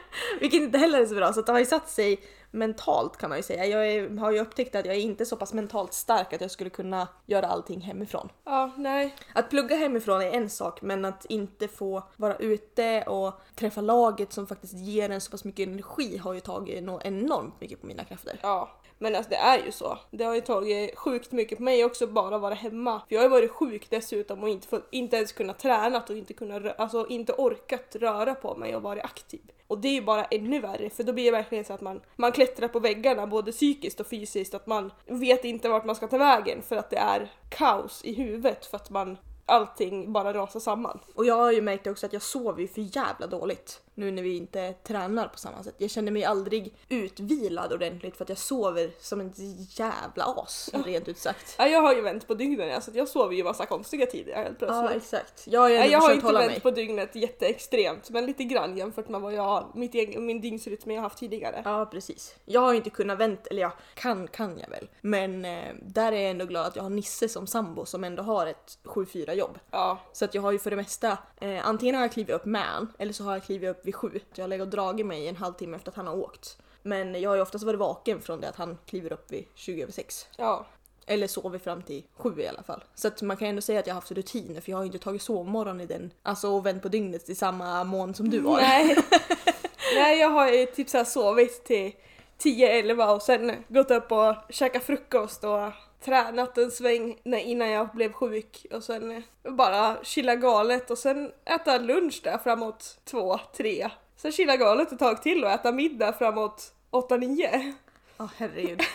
Vilket 0.39 0.61
inte 0.61 0.77
heller 0.77 1.01
är 1.01 1.05
så 1.05 1.15
bra, 1.15 1.33
så 1.33 1.41
det 1.41 1.51
har 1.51 1.59
ju 1.59 1.65
satt 1.65 1.89
sig 1.89 2.19
mentalt 2.51 3.17
kan 3.17 3.29
man 3.29 3.39
ju 3.39 3.43
säga. 3.43 3.65
Jag 3.65 3.87
är, 3.91 4.17
har 4.17 4.31
ju 4.31 4.39
upptäckt 4.39 4.75
att 4.75 4.85
jag 4.85 4.95
är 4.95 4.99
inte 4.99 5.25
så 5.25 5.35
pass 5.35 5.53
mentalt 5.53 5.93
stark 5.93 6.33
att 6.33 6.41
jag 6.41 6.51
skulle 6.51 6.69
kunna 6.69 7.07
göra 7.25 7.47
allting 7.47 7.81
hemifrån. 7.81 8.29
Ja, 8.43 8.71
nej. 8.77 9.15
Att 9.33 9.49
plugga 9.49 9.75
hemifrån 9.75 10.21
är 10.21 10.31
en 10.31 10.49
sak, 10.49 10.81
men 10.81 11.05
att 11.05 11.25
inte 11.25 11.67
få 11.67 12.03
vara 12.17 12.35
ute 12.35 13.03
och 13.03 13.41
träffa 13.55 13.81
laget 13.81 14.33
som 14.33 14.47
faktiskt 14.47 14.73
ger 14.73 15.09
en 15.09 15.21
så 15.21 15.31
pass 15.31 15.43
mycket 15.43 15.67
energi 15.67 16.17
har 16.17 16.33
ju 16.33 16.39
tagit 16.39 16.75
enormt 17.01 17.61
mycket 17.61 17.81
på 17.81 17.87
mina 17.87 18.03
krafter. 18.03 18.39
Ja. 18.41 18.80
Men 19.01 19.15
alltså 19.15 19.29
det 19.29 19.35
är 19.35 19.65
ju 19.65 19.71
så. 19.71 19.97
Det 20.11 20.23
har 20.23 20.35
ju 20.35 20.41
tagit 20.41 20.97
sjukt 20.97 21.31
mycket 21.31 21.57
på 21.57 21.63
mig 21.63 21.85
också 21.85 22.07
bara 22.07 22.37
vara 22.37 22.53
hemma. 22.53 22.99
För 22.99 23.15
jag 23.15 23.19
har 23.19 23.25
ju 23.25 23.29
varit 23.29 23.51
sjuk 23.51 23.89
dessutom 23.89 24.43
och 24.43 24.49
inte, 24.49 24.67
fått, 24.67 24.87
inte 24.91 25.15
ens 25.17 25.31
kunnat 25.31 25.59
träna 25.59 26.03
och 26.09 26.15
inte, 26.15 26.33
kunnat, 26.33 26.79
alltså 26.79 27.07
inte 27.07 27.33
orkat 27.33 27.95
röra 27.95 28.35
på 28.35 28.55
mig 28.55 28.75
och 28.75 28.81
varit 28.81 29.03
aktiv. 29.03 29.41
Och 29.67 29.79
det 29.79 29.87
är 29.87 29.93
ju 29.93 30.01
bara 30.01 30.25
ännu 30.25 30.59
värre 30.59 30.89
för 30.89 31.03
då 31.03 31.13
blir 31.13 31.25
det 31.25 31.31
verkligen 31.31 31.65
så 31.65 31.73
att 31.73 31.81
man, 31.81 32.01
man 32.15 32.31
klättrar 32.31 32.67
på 32.67 32.79
väggarna 32.79 33.27
både 33.27 33.51
psykiskt 33.51 33.99
och 33.99 34.07
fysiskt. 34.07 34.53
Att 34.53 34.67
man 34.67 34.91
vet 35.05 35.45
inte 35.45 35.69
vart 35.69 35.85
man 35.85 35.95
ska 35.95 36.07
ta 36.07 36.17
vägen 36.17 36.61
för 36.61 36.75
att 36.75 36.89
det 36.89 36.97
är 36.97 37.31
kaos 37.49 38.01
i 38.03 38.13
huvudet 38.13 38.65
för 38.65 38.77
att 38.77 38.89
man 38.89 39.17
allting 39.45 40.13
bara 40.13 40.33
rasar 40.33 40.59
samman. 40.59 40.99
Och 41.15 41.25
jag 41.25 41.35
har 41.35 41.51
ju 41.51 41.61
märkt 41.61 41.87
också 41.87 42.05
att 42.05 42.13
jag 42.13 42.21
sover 42.21 42.61
ju 42.61 42.67
för 42.67 42.97
jävla 42.97 43.27
dåligt 43.27 43.81
nu 44.01 44.11
när 44.11 44.23
vi 44.23 44.37
inte 44.37 44.73
tränar 44.73 45.27
på 45.27 45.37
samma 45.37 45.63
sätt. 45.63 45.75
Jag 45.77 45.89
känner 45.89 46.11
mig 46.11 46.23
aldrig 46.25 46.73
utvilad 46.89 47.73
ordentligt 47.73 48.17
för 48.17 48.25
att 48.25 48.29
jag 48.29 48.37
sover 48.37 48.91
som 48.99 49.19
en 49.19 49.33
jävla 49.69 50.23
as, 50.23 50.69
rent 50.85 51.07
ut 51.07 51.17
sagt. 51.17 51.55
Ja, 51.57 51.67
jag 51.67 51.81
har 51.81 51.95
ju 51.95 52.01
vänt 52.01 52.27
på 52.27 52.33
dygnen 52.33 52.75
alltså, 52.75 52.91
jag 52.93 53.07
sover 53.07 53.35
ju 53.35 53.43
massa 53.43 53.65
konstiga 53.65 54.05
tider 54.05 54.35
helt 54.35 54.59
plötsligt. 54.59 54.91
Ja, 54.91 54.97
exakt. 54.97 55.47
Jag 55.47 55.61
har 55.61 55.69
ju 55.69 55.75
ändå 55.75 55.91
jag 55.91 55.99
har 55.99 56.13
inte 56.13 56.33
vänt 56.33 56.51
mig. 56.51 56.59
på 56.59 56.71
dygnet 56.71 57.15
jätteextremt 57.15 58.09
men 58.09 58.25
lite 58.25 58.43
grann 58.43 58.77
jämfört 58.77 59.09
med 59.09 59.21
vad 59.21 59.33
jag, 59.33 59.71
mitt 59.75 59.95
egen, 59.95 60.25
min 60.25 60.41
dygnsrytm 60.41 60.91
jag 60.91 60.97
har 60.97 61.03
haft 61.03 61.17
tidigare. 61.17 61.61
Ja, 61.65 61.85
precis. 61.85 62.35
Jag 62.45 62.61
har 62.61 62.71
ju 62.71 62.77
inte 62.77 62.89
kunnat 62.89 63.17
vänta, 63.17 63.49
eller 63.49 63.61
ja, 63.61 63.71
kan 63.93 64.27
kan 64.27 64.59
jag 64.59 64.69
väl. 64.69 64.89
Men 65.01 65.45
eh, 65.45 65.73
där 65.81 66.11
är 66.11 66.21
jag 66.21 66.31
ändå 66.31 66.45
glad 66.45 66.65
att 66.65 66.75
jag 66.75 66.83
har 66.83 66.89
Nisse 66.89 67.29
som 67.29 67.47
sambo 67.47 67.85
som 67.85 68.03
ändå 68.03 68.23
har 68.23 68.47
ett 68.47 68.77
7-4 68.83 69.33
jobb. 69.33 69.59
Ja, 69.71 69.99
Så 70.13 70.25
att 70.25 70.35
jag 70.35 70.41
har 70.41 70.51
ju 70.51 70.59
för 70.59 70.69
det 70.69 70.75
mesta, 70.75 71.17
eh, 71.41 71.67
antingen 71.67 71.95
har 71.95 72.01
jag 72.01 72.11
klivit 72.11 72.35
upp 72.35 72.45
med 72.45 72.61
han, 72.61 72.93
eller 72.99 73.13
så 73.13 73.23
har 73.23 73.33
jag 73.33 73.43
klivit 73.43 73.69
upp 73.69 73.85
vid 73.91 73.95
sju. 73.95 74.19
Jag 74.35 74.43
har 74.43 74.47
legat 74.47 74.65
och 74.65 74.71
dragit 74.71 75.05
mig 75.05 75.27
en 75.27 75.35
halvtimme 75.35 75.77
efter 75.77 75.91
att 75.91 75.95
han 75.95 76.07
har 76.07 76.15
åkt. 76.15 76.57
Men 76.83 77.21
jag 77.21 77.29
har 77.29 77.35
ju 77.35 77.41
oftast 77.41 77.63
varit 77.63 77.79
vaken 77.79 78.21
från 78.21 78.41
det 78.41 78.49
att 78.49 78.55
han 78.55 78.77
kliver 78.85 79.13
upp 79.13 79.31
vid 79.31 79.45
20 79.55 79.83
över 79.83 79.93
6. 79.93 80.27
ja. 80.37 80.65
Eller 81.05 81.27
sover 81.27 81.59
fram 81.59 81.81
till 81.81 82.03
sju 82.17 82.41
i 82.41 82.47
alla 82.47 82.63
fall. 82.63 82.83
Så 82.95 83.07
att 83.07 83.21
man 83.21 83.37
kan 83.37 83.47
ändå 83.47 83.61
säga 83.61 83.79
att 83.79 83.87
jag 83.87 83.93
har 83.93 84.01
haft 84.01 84.11
rutiner 84.11 84.61
för 84.61 84.71
jag 84.71 84.77
har 84.77 84.83
ju 84.83 84.87
inte 84.87 84.99
tagit 84.99 85.21
sovmorgon 85.21 85.81
i 85.81 85.85
den, 85.85 86.13
alltså 86.23 86.49
och 86.49 86.65
vänt 86.65 86.81
på 86.81 86.89
dygnet 86.89 87.29
i 87.29 87.35
samma 87.35 87.83
mån 87.83 88.13
som 88.13 88.29
du 88.29 88.41
har. 88.41 88.61
Nej. 88.61 88.97
Nej, 89.95 90.19
jag 90.19 90.29
har 90.29 90.49
ju 90.49 90.65
typ 90.65 90.89
så 90.89 90.97
här 90.97 91.05
sovit 91.05 91.63
till 91.63 91.91
10-11 92.39 93.15
och 93.15 93.21
sen 93.21 93.63
gått 93.67 93.91
upp 93.91 94.11
och 94.11 94.35
käkat 94.49 94.83
frukost 94.83 95.43
och 95.43 95.71
tränat 96.01 96.57
en 96.57 96.71
sväng 96.71 97.19
innan 97.23 97.69
jag 97.69 97.89
blev 97.89 98.11
sjuk 98.11 98.65
och 98.73 98.83
sen 98.83 99.23
bara 99.43 100.03
chilla 100.03 100.35
galet 100.35 100.91
och 100.91 100.97
sen 100.97 101.31
äta 101.45 101.77
lunch 101.77 102.21
där 102.23 102.37
framåt 102.37 102.99
2-3. 103.11 103.89
Sen 104.15 104.31
chilla 104.31 104.57
galet 104.57 104.91
ett 104.91 104.99
tag 104.99 105.21
till 105.21 105.43
och 105.43 105.51
äta 105.51 105.71
middag 105.71 106.13
framåt 106.13 106.73
8-9. 106.91 107.73
Ja, 108.17 108.29
herregud. 108.37 108.81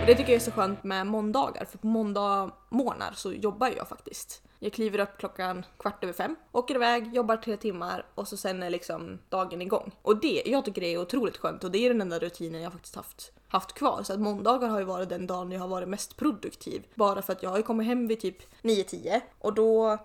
Och 0.00 0.06
det 0.06 0.14
tycker 0.14 0.32
jag 0.32 0.36
är 0.36 0.44
så 0.44 0.50
skönt 0.50 0.84
med 0.84 1.06
måndagar, 1.06 1.64
för 1.64 1.78
på 1.78 1.86
måndag 1.86 2.50
morgnar 2.70 3.12
så 3.12 3.32
jobbar 3.32 3.72
jag 3.76 3.88
faktiskt. 3.88 4.42
Jag 4.58 4.72
kliver 4.72 4.98
upp 4.98 5.18
klockan 5.18 5.66
kvart 5.78 6.04
över 6.04 6.12
fem, 6.12 6.36
åker 6.52 6.74
iväg, 6.74 7.14
jobbar 7.14 7.36
tre 7.36 7.56
timmar 7.56 8.06
och 8.14 8.28
så 8.28 8.36
sen 8.36 8.62
är 8.62 8.70
liksom 8.70 9.18
dagen 9.28 9.62
igång. 9.62 9.92
Och 10.02 10.20
det, 10.20 10.42
jag 10.46 10.64
tycker 10.64 10.80
det 10.80 10.94
är 10.94 10.98
otroligt 10.98 11.36
skönt 11.36 11.64
och 11.64 11.70
det 11.70 11.78
är 11.78 11.88
den 11.88 12.00
enda 12.00 12.18
rutinen 12.18 12.62
jag 12.62 12.72
faktiskt 12.72 12.96
haft, 12.96 13.32
haft 13.48 13.72
kvar. 13.72 14.02
Så 14.02 14.12
att 14.12 14.20
måndagar 14.20 14.68
har 14.68 14.78
ju 14.78 14.84
varit 14.84 15.08
den 15.08 15.26
dagen 15.26 15.52
jag 15.52 15.60
har 15.60 15.68
varit 15.68 15.88
mest 15.88 16.16
produktiv. 16.16 16.86
Bara 16.94 17.22
för 17.22 17.32
att 17.32 17.42
jag 17.42 17.50
har 17.50 17.56
ju 17.56 17.62
kommit 17.62 17.86
hem 17.86 18.08
vid 18.08 18.20
typ 18.20 18.62
9-10 18.62 19.20
och 19.38 19.54
då 19.54 19.98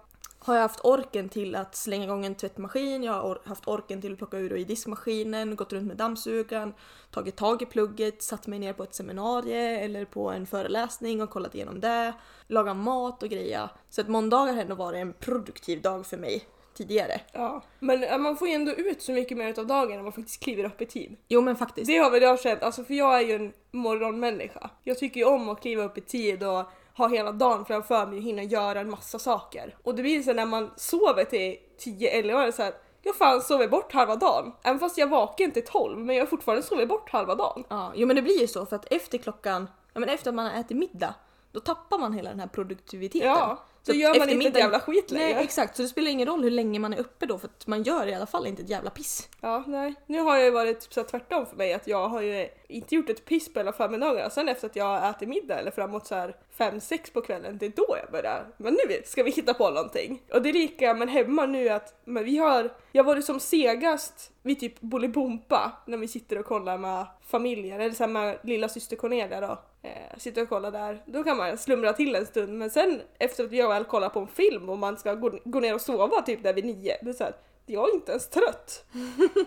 har 0.45 0.55
jag 0.55 0.61
haft 0.61 0.79
orken 0.83 1.29
till 1.29 1.55
att 1.55 1.75
slänga 1.75 2.03
igång 2.03 2.25
en 2.25 2.35
tvättmaskin, 2.35 3.03
jag 3.03 3.13
har 3.13 3.41
haft 3.45 3.67
orken 3.67 4.01
till 4.01 4.11
att 4.11 4.17
plocka 4.17 4.37
ur 4.37 4.51
och 4.51 4.59
i 4.59 4.63
diskmaskinen, 4.63 5.55
gått 5.55 5.73
runt 5.73 5.87
med 5.87 5.97
dammsugaren, 5.97 6.73
tagit 7.11 7.35
tag 7.35 7.61
i 7.61 7.65
plugget, 7.65 8.21
satt 8.21 8.47
mig 8.47 8.59
ner 8.59 8.73
på 8.73 8.83
ett 8.83 8.95
seminarium 8.95 9.83
eller 9.83 10.05
på 10.05 10.31
en 10.31 10.45
föreläsning 10.45 11.21
och 11.21 11.29
kollat 11.29 11.55
igenom 11.55 11.79
det, 11.79 12.13
lagat 12.47 12.77
mat 12.77 13.23
och 13.23 13.29
grejer. 13.29 13.69
Så 13.89 14.01
att 14.01 14.07
måndagar 14.07 14.53
har 14.53 14.61
ändå 14.61 14.75
varit 14.75 14.97
en 14.97 15.13
produktiv 15.13 15.81
dag 15.81 16.05
för 16.05 16.17
mig 16.17 16.45
tidigare. 16.73 17.21
Ja. 17.31 17.61
Men 17.79 18.21
man 18.21 18.37
får 18.37 18.47
ju 18.47 18.53
ändå 18.53 18.71
ut 18.71 19.01
så 19.01 19.11
mycket 19.11 19.37
mer 19.37 19.59
av 19.59 19.67
dagen 19.67 19.95
när 19.95 20.03
man 20.03 20.11
faktiskt 20.11 20.43
kliver 20.43 20.63
upp 20.63 20.81
i 20.81 20.85
tid. 20.85 21.17
Jo 21.27 21.41
men 21.41 21.55
faktiskt. 21.55 21.87
Det 21.87 21.97
har 21.97 22.11
väl 22.11 22.21
jag 22.21 22.39
känt, 22.39 22.63
alltså 22.63 22.83
för 22.83 22.93
jag 22.93 23.17
är 23.17 23.21
ju 23.27 23.35
en 23.35 23.53
morgonmänniska. 23.71 24.69
Jag 24.83 24.97
tycker 24.97 25.19
ju 25.19 25.25
om 25.25 25.49
att 25.49 25.61
kliva 25.61 25.83
upp 25.83 25.97
i 25.97 26.01
tid 26.01 26.43
och 26.43 26.63
ha 26.97 27.07
hela 27.07 27.31
dagen 27.31 27.65
framför 27.65 28.07
mig 28.07 28.17
och 28.17 28.23
hinna 28.23 28.43
göra 28.43 28.79
en 28.79 28.89
massa 28.89 29.19
saker. 29.19 29.75
Och 29.83 29.95
det 29.95 30.01
blir 30.01 30.21
så 30.21 30.33
när 30.33 30.45
man 30.45 30.71
sover 30.75 31.23
till 31.23 31.57
10-11 31.79 32.47
år 32.47 32.51
så 32.51 32.63
här, 32.63 32.73
jag 33.03 33.15
fan 33.15 33.41
sover 33.41 33.67
bort 33.67 33.93
halva 33.93 34.15
dagen. 34.15 34.51
Även 34.63 34.79
fast 34.79 34.97
jag 34.97 35.07
vaken 35.07 35.51
till 35.51 35.65
12 35.65 35.99
men 35.99 36.15
jag 36.15 36.23
har 36.23 36.27
fortfarande 36.27 36.63
sovit 36.63 36.89
bort 36.89 37.09
halva 37.09 37.35
dagen. 37.35 37.63
Ja, 37.69 37.91
jo 37.95 38.07
men 38.07 38.15
det 38.15 38.21
blir 38.21 38.41
ju 38.41 38.47
så 38.47 38.65
för 38.65 38.75
att 38.75 38.93
efter 38.93 39.17
klockan, 39.17 39.69
ja 39.93 39.99
men 39.99 40.09
efter 40.09 40.29
att 40.29 40.35
man 40.35 40.45
har 40.45 40.59
ätit 40.59 40.77
middag, 40.77 41.13
då 41.55 41.61
tappar 41.61 41.97
man 41.97 42.13
hela 42.13 42.29
den 42.29 42.39
här 42.39 42.47
produktiviteten. 42.47 43.27
Ja, 43.27 43.63
Så 43.83 43.91
att 43.91 43.97
gör 43.97 44.19
man 44.19 44.29
inte 44.29 44.47
ett 44.47 44.57
jävla 44.57 44.79
skit 44.79 45.11
längre. 45.11 45.33
Nej 45.33 45.43
exakt, 45.43 45.75
så 45.75 45.81
det 45.81 45.87
spelar 45.87 46.11
ingen 46.11 46.27
roll 46.27 46.43
hur 46.43 46.51
länge 46.51 46.79
man 46.79 46.93
är 46.93 46.99
uppe 46.99 47.25
då 47.25 47.37
för 47.37 47.47
att 47.47 47.67
man 47.67 47.83
gör 47.83 48.07
i 48.07 48.13
alla 48.13 48.25
fall 48.25 48.47
inte 48.47 48.61
ett 48.61 48.69
jävla 48.69 48.89
piss. 48.89 49.29
Ja, 49.41 49.63
nej. 49.67 49.95
Nu 50.05 50.19
har 50.19 50.35
jag 50.35 50.45
ju 50.45 50.51
varit 50.51 50.81
typ 50.81 50.93
så 50.93 51.03
tvärtom 51.03 51.45
för 51.45 51.55
mig 51.55 51.73
att 51.73 51.87
jag 51.87 52.09
har 52.09 52.21
ju 52.21 52.49
inte 52.67 52.95
gjort 52.95 53.09
ett 53.09 53.25
piss 53.25 53.53
på 53.53 53.59
hela 53.59 53.73
förmiddagarna. 53.73 54.29
Sen 54.29 54.49
efter 54.49 54.67
att 54.67 54.75
jag 54.75 54.85
har 54.85 55.09
ätit 55.09 55.29
middag 55.29 55.59
eller 55.59 55.71
framåt 55.71 56.07
så 56.07 56.15
här 56.15 56.35
5-6 56.57 57.13
på 57.13 57.21
kvällen, 57.21 57.57
det 57.57 57.65
är 57.65 57.73
då 57.75 57.97
jag 58.01 58.11
börjar. 58.11 58.47
Men 58.57 58.73
nu 58.73 59.01
ska 59.05 59.23
vi 59.23 59.31
hitta 59.31 59.53
på 59.53 59.69
någonting. 59.69 60.23
Och 60.33 60.41
det 60.41 60.49
är 60.49 60.53
lika 60.53 60.93
men 60.93 61.07
hemma 61.07 61.45
nu 61.45 61.69
att 61.69 62.01
men 62.05 62.23
vi 62.23 62.37
har, 62.37 62.73
jag 62.91 63.03
varit 63.03 63.25
som 63.25 63.39
segast 63.39 64.31
vid 64.41 64.59
typ 64.59 64.81
Bolibompa 64.81 65.71
när 65.85 65.97
vi 65.97 66.07
sitter 66.07 66.37
och 66.39 66.45
kollar 66.45 66.77
med 66.77 67.05
familjer, 67.21 67.79
eller 67.79 67.93
så 67.95 68.03
här 68.03 68.11
med 68.11 68.39
lilla 68.43 68.69
syster 68.69 68.95
Cornelia 68.95 69.41
då. 69.41 69.59
Eh, 69.85 70.17
sitter 70.17 70.41
och 70.41 70.49
kollar 70.49 70.71
där, 70.71 71.03
då 71.05 71.23
kan 71.23 71.37
man 71.37 71.57
slumra 71.57 71.93
till 71.93 72.15
en 72.15 72.25
stund 72.25 72.53
men 72.53 72.69
sen 72.69 73.01
efter 73.19 73.43
att 73.43 73.51
jag 73.51 73.69
väl 73.69 73.83
kollar 73.83 74.09
på 74.09 74.19
en 74.19 74.27
film 74.27 74.69
och 74.69 74.77
man 74.77 74.97
ska 74.97 75.13
gå, 75.13 75.31
gå 75.43 75.59
ner 75.59 75.73
och 75.75 75.81
sova 75.81 76.21
typ 76.21 76.43
där 76.43 76.53
vid 76.53 76.65
nio, 76.65 76.97
det 77.01 77.09
är 77.09 77.13
så 77.13 77.23
här, 77.23 77.35
jag 77.65 77.89
är 77.89 77.95
inte 77.95 78.11
ens 78.11 78.29
trött. 78.29 78.85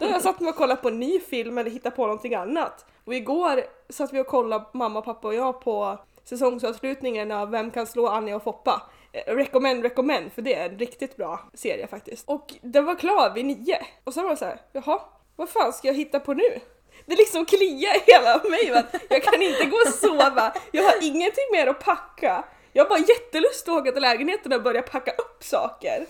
Då 0.01 0.07
har 0.07 0.13
jag 0.13 0.23
satt 0.23 0.41
mig 0.41 0.51
och 0.51 0.57
kollat 0.57 0.83
på 0.83 0.89
en 0.89 1.01
ny 1.01 1.21
film 1.21 1.59
eller 1.59 1.71
hittat 1.71 1.97
på 1.97 2.03
någonting 2.03 2.35
annat. 2.35 2.87
Och 3.05 3.15
igår 3.15 3.63
satt 3.89 4.13
vi 4.13 4.21
och 4.21 4.27
kollade, 4.27 4.65
mamma, 4.73 5.03
pappa 5.03 5.29
och 5.29 5.35
jag, 5.35 5.61
på 5.61 5.99
säsongsavslutningen 6.25 7.31
av 7.31 7.51
Vem 7.51 7.71
kan 7.71 7.87
slå 7.87 8.07
Anja 8.07 8.37
och 8.37 8.43
Foppa? 8.43 8.83
Eh, 9.13 9.35
recommend, 9.35 9.83
recommend, 9.83 10.33
för 10.33 10.43
det 10.43 10.55
är 10.55 10.71
en 10.71 10.79
riktigt 10.79 11.17
bra 11.17 11.41
serie 11.55 11.87
faktiskt. 11.87 12.29
Och 12.29 12.55
den 12.63 12.85
var 12.85 12.95
klar 12.95 13.35
vid 13.35 13.45
nio. 13.45 13.79
Och 14.05 14.15
sen 14.15 14.23
var 14.25 14.31
det 14.31 14.37
så 14.37 14.45
här, 14.45 14.61
jaha, 14.73 15.01
vad 15.37 15.49
fan 15.49 15.73
ska 15.73 15.89
jag 15.89 15.95
hitta 15.95 16.21
på 16.21 16.35
nu? 16.35 16.61
Det 17.07 17.17
liksom 17.17 17.45
kliar 17.45 17.97
i 17.97 18.03
hela 18.07 18.43
mig, 18.51 18.71
va? 18.71 18.83
jag 19.09 19.23
kan 19.23 19.43
inte 19.43 19.65
gå 19.65 19.77
och 19.77 19.95
sova, 19.95 20.53
jag 20.71 20.83
har 20.83 20.95
ingenting 21.03 21.45
mer 21.53 21.67
att 21.67 21.85
packa. 21.85 22.45
Jag 22.73 22.85
har 22.85 22.89
bara 22.89 22.99
jättelust 22.99 23.69
att 23.69 23.75
åka 23.75 23.93
till 23.93 24.03
lägenheten 24.03 24.53
och 24.53 24.63
börja 24.63 24.83
packa 24.83 25.11
upp 25.11 25.45
saker. 25.45 26.07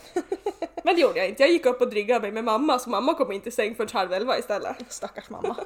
Men 0.84 0.94
det 0.94 1.00
gjorde 1.00 1.18
jag 1.18 1.28
inte, 1.28 1.42
jag 1.42 1.50
gick 1.52 1.66
upp 1.66 1.80
och 1.80 1.90
dryggade 1.90 2.20
mig 2.20 2.32
med 2.32 2.44
mamma 2.44 2.78
så 2.78 2.90
mamma 2.90 3.14
kom 3.14 3.32
inte 3.32 3.48
i 3.48 3.52
säng 3.52 3.74
förrän 3.74 3.88
halv 3.92 4.12
elva 4.12 4.38
istället. 4.38 4.76
Stackars 4.88 5.30
mamma. 5.30 5.56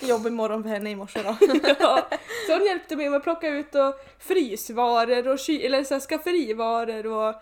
Jobbig 0.00 0.32
morgon 0.32 0.62
för 0.62 0.70
henne 0.70 0.90
i 0.90 0.96
morse 0.96 1.22
då. 1.22 1.36
Ja, 1.80 2.06
så 2.46 2.52
hon 2.52 2.66
hjälpte 2.66 2.96
mig 2.96 3.08
med 3.10 3.16
att 3.16 3.22
plocka 3.22 3.48
ut 3.48 3.74
och 3.74 3.94
frysvaror 4.18 5.28
och 5.28 5.38
ky- 5.38 5.66
eller 5.66 5.84
så 5.84 5.94
här 5.94 6.00
skafferivaror 6.00 7.06
och 7.06 7.34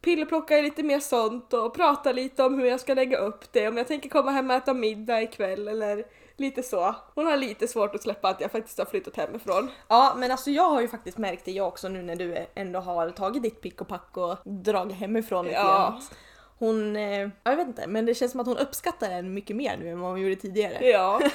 pillerplocka 0.00 0.60
lite 0.60 0.82
mer 0.82 1.00
sånt 1.00 1.52
och 1.52 1.74
prata 1.74 2.12
lite 2.12 2.42
om 2.44 2.58
hur 2.58 2.66
jag 2.66 2.80
ska 2.80 2.94
lägga 2.94 3.18
upp 3.18 3.52
det, 3.52 3.68
om 3.68 3.76
jag 3.76 3.88
tänker 3.88 4.08
komma 4.08 4.30
hem 4.30 4.50
och 4.50 4.56
äta 4.56 4.74
middag 4.74 5.22
ikväll 5.22 5.68
eller 5.68 6.04
lite 6.40 6.62
så. 6.62 6.94
Hon 7.14 7.26
har 7.26 7.36
lite 7.36 7.68
svårt 7.68 7.94
att 7.94 8.02
släppa 8.02 8.28
att 8.28 8.40
jag 8.40 8.52
faktiskt 8.52 8.78
har 8.78 8.84
flyttat 8.84 9.16
hemifrån. 9.16 9.70
Ja 9.88 10.14
men 10.16 10.30
alltså 10.30 10.50
jag 10.50 10.70
har 10.70 10.80
ju 10.80 10.88
faktiskt 10.88 11.18
märkt 11.18 11.44
det 11.44 11.52
jag 11.52 11.68
också 11.68 11.88
nu 11.88 12.02
när 12.02 12.16
du 12.16 12.46
ändå 12.54 12.80
har 12.80 13.10
tagit 13.10 13.42
ditt 13.42 13.60
pick 13.60 13.80
och 13.80 13.88
pack 13.88 14.16
och 14.16 14.36
dragit 14.44 14.96
hemifrån 14.96 15.44
lite 15.44 15.56
Ja. 15.56 15.64
grann. 15.64 16.02
Hon, 16.58 16.96
eh, 16.96 17.20
ja, 17.20 17.30
jag 17.42 17.56
vet 17.56 17.66
inte, 17.66 17.86
men 17.86 18.06
det 18.06 18.14
känns 18.14 18.32
som 18.32 18.40
att 18.40 18.46
hon 18.46 18.56
uppskattar 18.56 19.08
den 19.08 19.34
mycket 19.34 19.56
mer 19.56 19.76
nu 19.76 19.88
än 19.88 20.00
vad 20.00 20.10
hon 20.10 20.20
gjorde 20.20 20.36
tidigare. 20.36 20.86
Ja. 20.88 21.20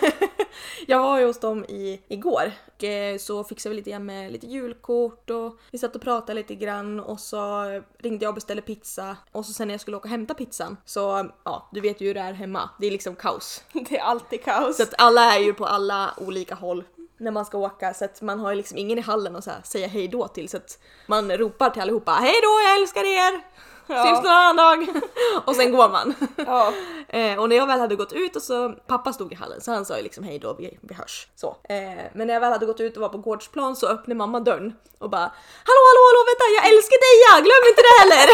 Jag 0.88 1.00
var 1.00 1.20
ju 1.20 1.26
hos 1.26 1.40
dem 1.40 1.66
i, 1.66 2.02
igår 2.08 2.52
och 2.66 2.84
eh, 2.84 3.18
så 3.18 3.44
fixade 3.44 3.76
vi 3.76 3.76
lite 3.76 3.90
grann 3.90 4.06
med 4.06 4.32
lite 4.32 4.48
julkort 4.48 5.30
och 5.30 5.58
vi 5.72 5.78
satt 5.78 5.96
och 5.96 6.02
pratade 6.02 6.34
lite 6.34 6.56
grann 6.56 7.00
och 7.00 7.20
så 7.20 7.64
ringde 7.98 8.26
jag 8.26 8.30
och 8.30 8.36
beställde 8.36 8.62
pizza 8.62 9.18
och 9.32 9.46
så 9.46 9.54
sen 9.54 9.68
när 9.68 9.74
jag 9.74 9.82
skulle 9.82 9.98
åka 9.98 10.04
och 10.04 10.10
hämta 10.10 10.34
pizzan 10.34 10.78
så 10.86 11.30
ja, 11.44 11.70
du 11.72 11.82
vet 11.82 12.02
ju 12.02 12.08
hur 12.08 12.14
det 12.14 12.20
är 12.20 12.34
hemma. 12.34 12.70
Det 12.80 12.88
är 12.88 12.92
liksom 12.92 13.16
kaos. 13.16 13.64
Det 13.74 13.98
är 13.98 14.02
alltid 14.02 14.44
kaos. 14.44 14.78
Så 14.78 14.84
att 14.84 14.94
alla 14.98 15.36
är 15.36 15.40
ju 15.40 15.54
på 15.54 15.66
alla 15.66 16.14
olika 16.18 16.56
håll 16.56 16.84
när 17.18 17.32
man 17.32 17.46
ska 17.46 17.58
åka 17.58 17.94
så 17.94 18.06
att 18.06 18.22
man 18.22 18.40
har 18.40 18.56
liksom 18.56 18.78
ingen 18.78 18.98
i 18.98 19.02
hallen 19.02 19.36
att 19.36 19.68
säga 19.68 19.88
hej 19.88 20.08
då 20.08 20.28
till 20.28 20.50
så 20.50 20.58
att 20.58 20.80
man 21.08 21.32
ropar 21.32 21.70
till 21.70 21.82
allihopa 21.82 22.12
hej 22.12 22.34
då 22.42 22.62
jag 22.70 22.82
älskar 22.82 23.04
er! 23.04 23.42
Ja. 23.88 24.04
Syns 24.04 24.24
någon 24.24 24.32
annan 24.32 24.56
dag! 24.56 24.88
och 25.46 25.56
sen 25.56 25.72
går 25.72 25.90
man. 25.90 26.14
Ja. 26.46 26.74
Eh, 27.14 27.40
och 27.40 27.50
när 27.50 27.56
jag 27.56 27.68
väl 27.68 27.80
hade 27.80 27.96
gått 27.96 28.14
ut 28.14 28.36
och 28.36 28.42
så, 28.42 28.70
pappa 28.88 29.14
stod 29.14 29.32
i 29.32 29.36
hallen 29.36 29.62
så 29.62 29.72
han 29.72 29.86
sa 29.86 29.98
ju 29.98 30.04
liksom 30.04 30.24
hej 30.24 30.40
då, 30.40 30.56
vi, 30.60 30.78
vi 30.82 30.94
hörs. 30.94 31.28
Så. 31.36 31.48
Eh, 31.48 32.04
men 32.14 32.28
när 32.28 32.34
jag 32.34 32.42
väl 32.42 32.52
hade 32.52 32.66
gått 32.66 32.80
ut 32.80 32.96
och 32.96 33.02
var 33.02 33.10
på 33.10 33.18
gårdsplan 33.18 33.76
så 33.76 33.88
öppnade 33.88 34.18
mamma 34.18 34.40
dörren 34.40 34.74
och 35.00 35.10
bara 35.10 35.32
Hallå 35.68 35.82
hallå 35.90 36.02
hallå 36.10 36.22
vänta 36.30 36.46
jag 36.58 36.66
älskar 36.74 37.00
dig 37.06 37.16
ja, 37.26 37.34
glöm 37.46 37.64
inte 37.70 37.82
det 37.88 37.96
heller! 38.02 38.28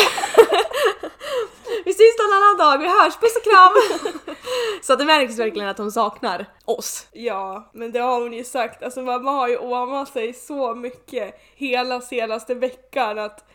vi 1.85 1.93
syns 1.93 2.15
någon 2.19 2.33
annan 2.37 2.57
dag, 2.57 2.77
vi 2.77 2.87
hörs, 2.87 3.15
puss 3.17 3.35
och 3.35 3.43
kram! 3.43 3.73
så 4.81 4.95
det 4.95 5.05
märks 5.05 5.39
verkligen 5.39 5.69
att 5.69 5.77
hon 5.77 5.91
saknar 5.91 6.45
oss. 6.65 7.07
Ja, 7.11 7.69
men 7.73 7.91
det 7.91 7.99
har 7.99 8.21
hon 8.21 8.33
ju 8.33 8.43
sagt. 8.43 8.83
Alltså 8.83 9.01
mamma 9.01 9.31
har 9.31 9.47
ju 9.47 9.57
åmat 9.57 10.13
sig 10.13 10.33
så 10.33 10.75
mycket 10.75 11.41
hela 11.55 12.01
senaste 12.01 12.55
veckan 12.55 13.19
att, 13.19 13.45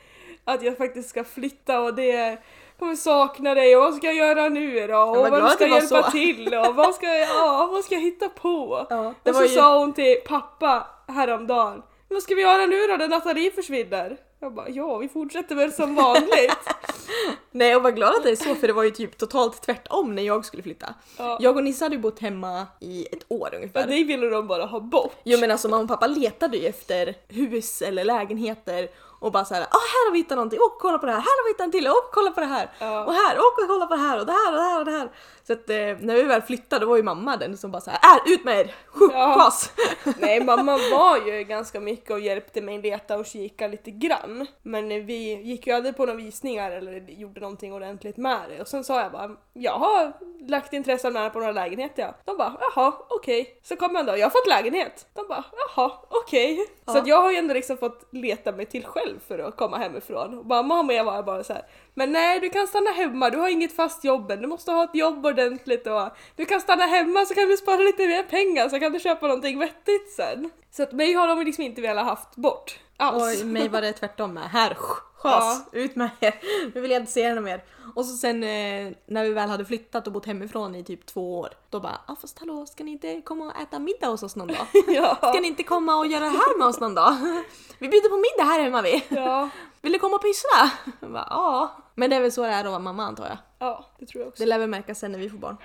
att 0.45 0.63
jag 0.63 0.77
faktiskt 0.79 1.09
ska 1.09 1.25
flytta 1.25 1.81
och 1.81 1.95
det 1.95 2.39
kommer 2.79 2.95
sakna 2.97 3.55
dig 3.55 3.77
och 3.77 3.83
vad 3.83 3.95
ska 3.95 4.07
jag 4.07 4.17
göra 4.17 4.49
nu 4.49 4.87
då? 4.87 4.99
Och 4.99 5.17
vad 5.31 5.53
ska 5.53 5.67
var 5.69 5.77
hjälpa 5.77 6.03
så. 6.03 6.11
till 6.11 6.55
och 6.55 6.75
vad 6.75 6.95
ska 6.95 7.07
jag, 7.07 7.29
ja, 7.29 7.69
vad 7.73 7.85
ska 7.85 7.95
jag 7.95 8.03
hitta 8.03 8.29
på? 8.29 8.87
Ja, 8.91 9.15
och 9.25 9.35
så 9.35 9.43
ju- 9.43 9.49
sa 9.49 9.79
hon 9.79 9.93
till 9.93 10.17
pappa 10.27 10.87
häromdagen, 11.09 11.83
vad 12.09 12.23
ska 12.23 12.35
vi 12.35 12.43
göra 12.43 12.67
nu 12.67 12.87
då 12.87 12.97
när 12.97 13.09
Nathalie 13.09 13.51
försvinner? 13.51 14.17
Jag 14.41 14.55
bara, 14.55 14.69
ja 14.69 14.99
vi 14.99 15.09
fortsätter 15.09 15.55
väl 15.55 15.73
som 15.73 15.95
vanligt. 15.95 16.57
Nej 17.51 17.77
och 17.77 17.83
var 17.83 17.91
glad 17.91 18.15
att 18.17 18.23
det 18.23 18.31
är 18.31 18.37
så 18.37 18.55
för 18.55 18.67
det 18.67 18.73
var 18.73 18.83
ju 18.83 18.91
typ 18.91 19.19
totalt 19.19 19.63
tvärtom 19.63 20.15
när 20.15 20.23
jag 20.23 20.45
skulle 20.45 20.63
flytta. 20.63 20.95
Ja. 21.19 21.39
Jag 21.41 21.57
och 21.57 21.65
Nissa 21.65 21.85
hade 21.85 21.95
ju 21.97 22.01
bott 22.03 22.21
hemma 22.21 22.67
i 22.81 23.07
ett 23.13 23.25
år 23.29 23.49
Ja, 23.53 23.57
ungefär. 23.59 23.87
det 23.87 24.05
ville 24.05 24.27
de 24.31 24.47
bara 24.47 24.65
ha 24.67 24.81
bort. 24.81 25.13
Jo 25.25 25.39
men 25.41 25.51
alltså 25.51 25.69
mamma 25.69 25.83
och 25.83 25.89
pappa 25.89 26.07
letade 26.07 26.57
ju 26.57 26.67
efter 26.67 27.15
hus 27.29 27.83
eller 27.83 28.05
lägenheter 28.05 28.89
och 29.25 29.33
bara 29.33 29.45
såhär, 29.45 29.63
ah 29.63 29.85
här 29.93 30.07
har 30.07 30.13
vi 30.13 30.19
hittat 30.19 30.37
någonting, 30.37 30.61
och 30.61 30.79
kolla 30.81 30.99
på 30.99 31.07
det 31.07 31.13
här, 31.13 31.21
här 31.21 31.37
har 31.39 31.45
vi 31.45 31.51
hittat 31.53 31.65
en 31.65 31.73
till, 31.73 31.87
och 31.87 32.09
kolla 32.13 32.31
på 32.31 32.41
det 32.41 32.47
här, 32.47 32.71
Ja. 32.79 33.05
och 33.05 33.15
här, 33.15 33.37
och 33.39 33.69
kolla 33.69 33.87
på 33.87 33.95
det 33.95 34.01
här 34.01 34.19
och 34.21 34.27
det 34.27 34.33
här 34.33 34.51
och 34.53 34.57
det 34.59 34.63
här 34.65 34.79
och 34.79 34.85
det 34.85 34.91
här. 34.91 35.09
Så 35.47 35.53
att 35.53 35.71
eh, 35.71 35.77
när 35.77 36.15
vi 36.15 36.23
väl 36.23 36.43
flyttade 36.43 36.85
då 36.85 36.89
var 36.89 36.97
ju 36.97 37.03
mamma 37.03 37.37
den 37.37 37.57
som 37.57 37.71
bara 37.71 37.81
såhär, 37.81 37.99
är 38.03 38.33
ut 38.33 38.45
med 38.45 38.59
er, 38.61 38.75
Ja. 39.13 39.51
Nej, 40.19 40.45
mamma 40.45 40.79
var 40.93 41.17
ju 41.27 41.45
ganska 41.45 41.81
mycket 41.81 42.11
och 42.11 42.21
hjälpte 42.21 42.61
mig 42.61 42.83
leta 42.83 43.17
och 43.19 43.27
kika 43.27 43.67
lite 43.69 43.91
grann. 43.91 44.47
Men 44.63 44.89
vi 45.07 45.35
gick 45.43 45.67
ju 45.67 45.73
aldrig 45.73 45.97
på 45.97 46.07
några 46.07 46.17
visningar 46.17 46.71
eller 46.71 46.93
gjorde 47.11 47.41
någonting 47.41 47.73
ordentligt 47.73 48.17
med 48.17 48.41
det. 48.49 48.61
Och 48.61 48.69
sen 48.69 48.85
sa 48.85 49.01
jag 49.03 49.13
bara, 49.13 49.31
jag 49.53 49.73
har 49.79 50.13
lagt 50.49 50.73
intresse 50.73 51.11
med 51.11 51.33
på 51.33 51.39
några 51.39 51.53
lägenheter 51.53 52.03
ja. 52.03 52.15
De 52.25 52.37
bara, 52.37 52.55
jaha, 52.61 52.93
okej. 53.11 53.61
Så 53.63 53.77
kom 53.77 53.97
en 53.97 54.07
dag, 54.07 54.19
jag 54.19 54.27
har 54.27 54.31
fått 54.31 54.49
lägenhet. 54.49 55.07
De 55.15 55.29
bara, 55.29 55.45
jaha, 55.77 55.93
okej. 56.11 56.57
Så 56.87 56.93
Ja. 56.97 56.99
att 57.01 57.07
jag 57.07 57.21
har 57.23 57.31
ju 57.31 57.37
ändå 57.37 57.55
liksom 57.55 57.77
fått 57.77 58.09
leta 58.11 58.53
mig 58.53 58.67
till 58.67 58.85
själv 58.85 59.19
för 59.29 59.39
att 59.39 59.57
komma 59.57 59.77
hemifrån. 59.79 60.39
Och 60.39 60.47
mamma 60.47 60.81
och 60.81 60.93
jag 60.93 61.05
var 61.05 61.23
bara 61.23 61.45
så 61.45 61.53
här. 61.53 61.63
Men 61.95 62.13
nej, 62.13 62.41
du 62.41 62.49
kan 62.51 62.67
stanna 62.67 62.91
hemma, 62.91 63.31
du 63.31 63.39
har 63.39 63.49
inget 63.49 63.77
fast 63.77 64.05
jobb 64.05 64.31
än, 64.31 64.41
du 64.41 64.47
måste 64.47 64.71
ha 64.73 64.85
ett 64.85 64.95
jobb 64.95 65.27
ordentligt 65.35 65.87
och 65.87 66.09
du 66.37 66.45
kan 66.45 66.61
stanna 66.61 66.87
hemma 66.87 67.25
så 67.27 67.35
kan 67.35 67.49
du 67.49 67.57
spara 67.57 67.77
lite 67.77 68.07
mer 68.07 68.23
pengar 68.23 68.69
så 68.69 68.81
kan 68.81 68.93
du 68.93 69.01
köpa 69.01 69.27
någonting 69.27 69.59
vettigt 69.59 70.13
sen. 70.13 70.51
Så 70.71 70.83
att 70.83 70.93
mig 70.93 71.13
har 71.13 71.29
de 71.29 71.43
liksom 71.43 71.65
inte 71.65 71.81
velat 71.81 72.05
haft 72.05 72.37
bort 72.37 72.79
alls. 72.97 73.43
Och 73.43 73.47
mig 73.47 73.69
var 73.69 73.81
det 73.81 73.93
tvärtom 73.93 74.35
med, 74.35 74.51
här, 74.51 74.75
schas, 74.75 75.65
ut 75.73 75.97
med 75.97 76.11
er, 76.21 76.35
nu 76.75 76.81
vill 76.81 76.91
jag 76.91 77.03
inte 77.03 77.13
se 77.13 77.29
henne 77.29 77.41
mer. 77.41 77.65
Och 77.95 78.07
så 78.07 78.17
sen 78.17 78.43
eh, 78.43 78.93
när 79.07 79.25
vi 79.25 79.33
väl 79.33 79.49
hade 79.49 79.65
flyttat 79.65 80.07
och 80.07 80.13
bott 80.13 80.27
hemifrån 80.27 80.75
i 80.75 80.85
typ 80.85 81.07
två 81.07 81.39
år, 81.39 81.49
då 81.71 81.81
bara, 81.81 82.01
ah 82.07 82.17
fast 82.21 82.39
hallå, 82.39 82.67
ska 82.67 82.85
ni 82.85 82.91
inte 82.91 83.21
komma 83.21 83.45
och 83.45 83.61
äta 83.61 83.79
middag 83.79 84.07
hos 84.07 84.23
oss 84.23 84.37
någon 84.37 84.49
dag? 84.49 84.67
ja. 84.89 85.17
Ska 85.17 85.41
ni 85.41 85.49
inte 85.49 85.63
komma 85.63 85.97
och 85.97 86.07
göra 86.07 86.25
det 86.25 86.31
här 86.31 86.59
med 86.59 86.67
oss 86.67 86.81
någon 86.81 86.95
dag? 86.95 87.17
Vi 87.79 87.89
bjuder 87.89 88.09
på 88.09 88.17
middag 88.17 88.53
här 88.53 88.63
hemma 88.63 88.83
vi. 88.83 89.05
ja, 89.09 89.49
Vill 89.81 89.93
du 89.93 89.99
komma 89.99 90.17
och 90.17 90.23
pyssla? 90.23 90.71
Ja. 91.01 91.77
Men 91.95 92.11
det 92.11 92.17
är 92.17 92.21
väl 92.21 92.33
så 92.33 92.43
det 92.43 92.49
är 92.49 92.65
att 92.65 92.71
vara 92.71 92.79
mamma 92.79 93.05
antar 93.05 93.27
jag. 93.27 93.39
ja, 93.59 93.85
det 93.99 94.07
tror 94.07 94.23
jag 94.23 94.29
också. 94.29 94.43
Det 94.43 94.49
lär 94.49 94.59
väl 94.59 94.69
märkas 94.69 94.99
sen 94.99 95.13
när 95.13 95.19
vi 95.19 95.31
får 95.31 95.39
barn. 95.39 95.57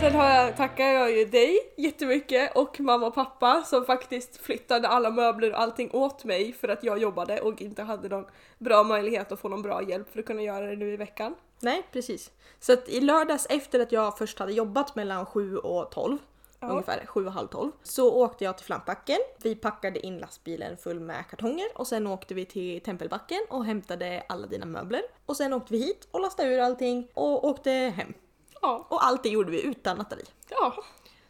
Sen 0.00 0.14
har 0.14 0.30
jag, 0.30 0.56
tackar 0.56 0.84
jag 0.84 1.16
ju 1.16 1.24
dig 1.24 1.58
jättemycket 1.76 2.56
och 2.56 2.80
mamma 2.80 3.06
och 3.06 3.14
pappa 3.14 3.62
som 3.62 3.84
faktiskt 3.84 4.36
flyttade 4.36 4.88
alla 4.88 5.10
möbler 5.10 5.52
och 5.52 5.60
allting 5.60 5.90
åt 5.92 6.24
mig 6.24 6.52
för 6.52 6.68
att 6.68 6.84
jag 6.84 6.98
jobbade 6.98 7.40
och 7.40 7.62
inte 7.62 7.82
hade 7.82 8.08
någon 8.08 8.26
bra 8.58 8.82
möjlighet 8.82 9.32
att 9.32 9.40
få 9.40 9.48
någon 9.48 9.62
bra 9.62 9.82
hjälp 9.82 10.12
för 10.12 10.18
att 10.18 10.26
kunna 10.26 10.42
göra 10.42 10.66
det 10.66 10.76
nu 10.76 10.92
i 10.92 10.96
veckan. 10.96 11.34
Nej, 11.60 11.82
precis. 11.92 12.30
Så 12.60 12.72
att 12.72 12.88
i 12.88 13.00
lördags 13.00 13.46
efter 13.50 13.80
att 13.80 13.92
jag 13.92 14.18
först 14.18 14.38
hade 14.38 14.52
jobbat 14.52 14.94
mellan 14.94 15.26
7 15.26 15.56
och 15.56 15.90
12 15.90 16.18
Ja. 16.60 16.68
ungefär, 16.68 17.06
7 17.06 17.26
och 17.26 17.32
halv 17.32 17.48
12. 17.48 17.72
Så 17.82 18.14
åkte 18.24 18.44
jag 18.44 18.56
till 18.56 18.66
Flampbacken, 18.66 19.18
vi 19.42 19.54
packade 19.54 20.06
in 20.06 20.18
lastbilen 20.18 20.76
full 20.76 21.00
med 21.00 21.24
kartonger 21.30 21.66
och 21.74 21.86
sen 21.86 22.06
åkte 22.06 22.34
vi 22.34 22.44
till 22.46 22.80
Tempelbacken 22.80 23.40
och 23.50 23.64
hämtade 23.64 24.22
alla 24.28 24.46
dina 24.46 24.66
möbler. 24.66 25.02
Och 25.26 25.36
sen 25.36 25.52
åkte 25.52 25.72
vi 25.72 25.78
hit 25.78 26.08
och 26.10 26.20
lastade 26.20 26.48
ur 26.54 26.58
allting 26.60 27.08
och 27.14 27.44
åkte 27.44 27.70
hem. 27.70 28.14
Ja, 28.62 28.86
Och 28.88 29.04
allt 29.04 29.22
det 29.22 29.28
gjorde 29.28 29.50
vi 29.50 29.62
utan 29.62 29.96
Nathalie. 29.98 30.26
ja. 30.50 30.74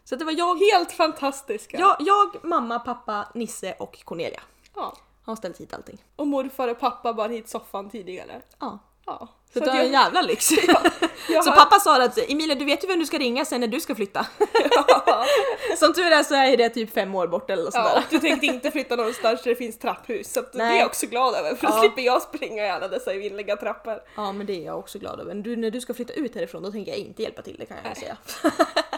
Så 0.04 0.16
det 0.16 0.24
var 0.24 0.32
jag, 0.32 0.56
helt 0.58 0.92
fantastiska. 0.92 1.78
jag, 1.78 1.96
jag, 2.00 2.44
mamma, 2.44 2.78
pappa, 2.78 3.28
Nisse 3.34 3.72
och 3.78 4.04
Cornelia. 4.04 4.40
ja. 4.74 4.96
Har 5.24 5.36
ställt 5.36 5.60
hit 5.60 5.74
allting. 5.74 5.98
Och 6.16 6.26
morfar 6.26 6.68
och 6.68 6.78
pappa 6.80 7.12
bar 7.14 7.28
hit 7.28 7.48
soffan 7.48 7.90
tidigare. 7.90 8.42
Ja. 8.58 8.78
Ja. 9.06 9.28
Så, 9.52 9.60
det 9.60 9.66
var 9.66 9.74
en 9.76 9.92
jävla 9.92 10.22
lyx. 10.22 10.46
Så 11.26 11.50
har- 11.50 11.56
pappa 11.56 11.78
sa 11.78 12.02
att 12.02 12.18
Emilia 12.30 12.54
du 12.54 12.64
vet 12.64 12.84
ju 12.84 12.88
vem 12.88 12.98
du 12.98 13.06
ska 13.06 13.18
ringa 13.18 13.44
sen 13.44 13.60
när 13.60 13.68
du 13.68 13.80
ska 13.80 13.94
flytta. 13.94 14.26
Som 15.78 15.94
tur 15.94 16.12
är 16.12 16.22
så 16.22 16.34
är 16.34 16.56
det 16.56 16.68
typ 16.68 16.94
fem 16.94 17.14
år 17.14 17.26
bort 17.26 17.50
eller 17.50 17.62
något 17.64 17.74
Ja, 17.74 17.82
där. 17.82 17.96
och 17.96 18.02
du 18.10 18.18
tänkte 18.18 18.46
inte 18.46 18.70
flytta 18.70 18.96
någonstans 18.96 19.42
där 19.42 19.50
det 19.50 19.56
finns 19.56 19.78
trapphus 19.78 20.32
så 20.32 20.42
det 20.52 20.62
är 20.62 20.76
jag 20.78 20.86
också 20.86 21.06
glad 21.06 21.34
över 21.34 21.54
för 21.54 21.66
då 21.66 21.72
Ja. 21.72 21.80
slipper 21.80 22.02
jag 22.02 22.22
springa 22.22 22.66
i 22.66 22.70
alla 22.70 22.88
dessa 22.88 23.12
evinnerliga 23.12 23.56
trappor. 23.56 23.98
Ja 24.16 24.32
men 24.32 24.46
det 24.46 24.52
är 24.62 24.66
jag 24.66 24.78
också 24.78 24.98
glad 24.98 25.20
över. 25.20 25.34
Du, 25.34 25.56
när 25.56 25.70
du 25.70 25.80
ska 25.80 25.94
flytta 25.94 26.12
ut 26.12 26.34
härifrån 26.34 26.62
då 26.62 26.72
tänker 26.72 26.90
jag 26.92 26.98
inte 27.00 27.22
hjälpa 27.22 27.42
till 27.42 27.56
det 27.58 27.66
kan 27.66 27.76
jag 27.76 27.84
Nej. 27.84 27.96
säga. 27.96 28.16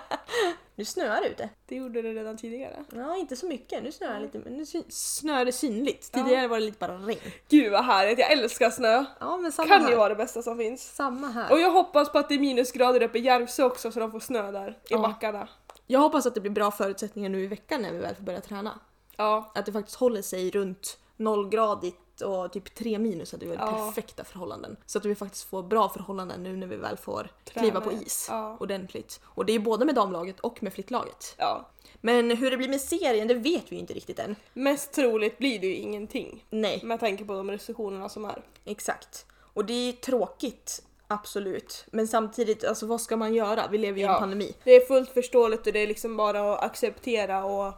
nu 0.81 0.85
snöar 0.85 1.21
det 1.21 1.29
ute. 1.29 1.49
Det 1.67 1.77
gjorde 1.77 2.03
det 2.03 2.13
redan 2.15 2.37
tidigare. 2.37 2.85
Ja 2.93 3.17
inte 3.17 3.37
så 3.37 3.47
mycket, 3.47 3.83
nu 3.83 3.93
snöar 3.93 4.15
det 4.15 4.21
lite 4.21 4.39
men 4.39 4.53
nu 4.57 4.67
syn- 4.67 4.85
snöar 4.89 5.45
det 5.45 5.53
synligt. 5.53 6.13
Tidigare 6.13 6.49
var 6.49 6.59
det 6.61 6.65
lite 6.67 6.79
bara 6.79 6.95
regn. 6.99 7.21
Gud 7.49 7.73
vad 7.73 7.85
härligt, 7.85 8.19
jag 8.19 8.33
älskar 8.33 8.71
snö. 8.71 9.05
Ja 9.21 9.37
men 9.37 9.53
samma 9.53 9.69
Kan 9.69 9.83
här. 9.83 9.91
ju 9.91 9.97
vara 9.97 10.09
det 10.09 10.15
bästa 10.15 10.43
som 10.43 10.59
finns. 10.59 10.95
Samma 10.95 11.29
här. 11.29 11.53
Och 11.53 11.61
jag 11.61 11.71
hoppas 11.71 12.13
på 12.13 12.19
att 12.19 12.29
det 12.29 12.35
är 12.35 12.39
minusgrader 12.39 13.03
uppe 13.03 13.19
i 13.19 13.21
Järvsö 13.23 13.65
också 13.65 13.93
så 13.93 14.01
de 14.01 14.13
får 14.13 14.21
snö 14.21 14.53
där 14.53 14.71
i 14.71 14.75
Ja. 14.89 14.99
backarna. 14.99 15.49
Jag 15.87 16.01
hoppas 16.01 16.27
att 16.27 16.35
det 16.35 16.41
blir 16.41 16.51
bra 16.53 16.71
förutsättningar 16.71 17.29
nu 17.31 17.43
i 17.45 17.47
veckan 17.47 17.83
när 17.83 17.93
vi 17.93 17.99
väl 17.99 18.15
får 18.15 18.23
börja 18.23 18.41
träna. 18.41 18.79
Ja, 19.17 19.53
Att 19.55 19.67
det 19.67 19.73
faktiskt 19.73 19.97
håller 19.97 20.23
sig 20.23 20.51
runt 20.51 20.99
nollgradigt 21.21 22.21
och 22.21 22.53
typ 22.53 22.75
3 22.75 22.99
minus 22.99 23.33
hade 23.33 23.47
väl 23.47 23.57
Ja. 23.61 23.67
perfekta 23.73 24.25
förhållanden. 24.25 24.77
Så 24.87 24.99
att 24.99 25.05
vi 25.05 25.15
faktiskt 25.15 25.45
får 25.45 25.63
bra 25.63 25.89
förhållanden 25.89 26.43
nu 26.43 26.57
när 26.57 26.67
vi 26.67 26.77
väl 26.77 26.97
får 26.97 27.29
kliva 27.45 27.81
på 27.81 27.91
Träna. 27.91 28.03
is 28.03 28.27
Ja. 28.31 28.57
ordentligt. 28.61 29.21
Och 29.25 29.47
det 29.47 29.53
är 29.53 29.59
både 29.59 29.85
med 29.85 29.95
damlaget 29.95 30.41
och 30.41 30.63
med 30.63 30.73
flicklaget. 30.73 31.35
ja. 31.39 31.67
Men 32.03 32.31
hur 32.37 32.51
det 32.51 32.57
blir 32.57 32.69
med 32.69 32.81
serien 32.81 33.29
det 33.29 33.35
vet 33.35 33.73
vi 33.73 33.77
ju 33.77 33.81
inte 33.81 33.95
riktigt 33.95 34.19
än. 34.19 34.37
Mest 34.53 34.93
troligt 34.93 35.39
blir 35.39 35.59
det 35.59 35.67
ju 35.67 35.75
ingenting. 35.77 36.45
Nej, 36.51 36.81
Med 36.85 37.01
tanke 37.01 37.25
på 37.25 37.33
de 37.35 37.51
restriktionerna 37.51 38.09
som 38.09 38.25
är. 38.25 38.43
exakt. 38.65 39.27
Och 39.55 39.65
det 39.65 39.73
är 39.89 39.93
tråkigt, 39.93 40.83
absolut. 41.07 41.85
Men 41.93 42.09
samtidigt, 42.09 42.65
alltså 42.65 42.87
vad 42.87 43.01
ska 43.01 43.17
man 43.17 43.35
göra? 43.35 43.69
Vi 43.71 43.79
lever 43.79 43.99
ju 43.99 44.05
i 44.05 44.07
Ja. 44.07 44.15
en 44.15 44.21
pandemi. 44.21 44.55
Det 44.65 44.77
är 44.77 44.87
fullt 44.87 45.11
förståeligt 45.11 45.67
och 45.67 45.73
det 45.73 45.79
är 45.79 45.87
liksom 45.87 46.17
bara 46.17 46.55
att 46.55 46.63
acceptera 46.65 47.45
och 47.45 47.75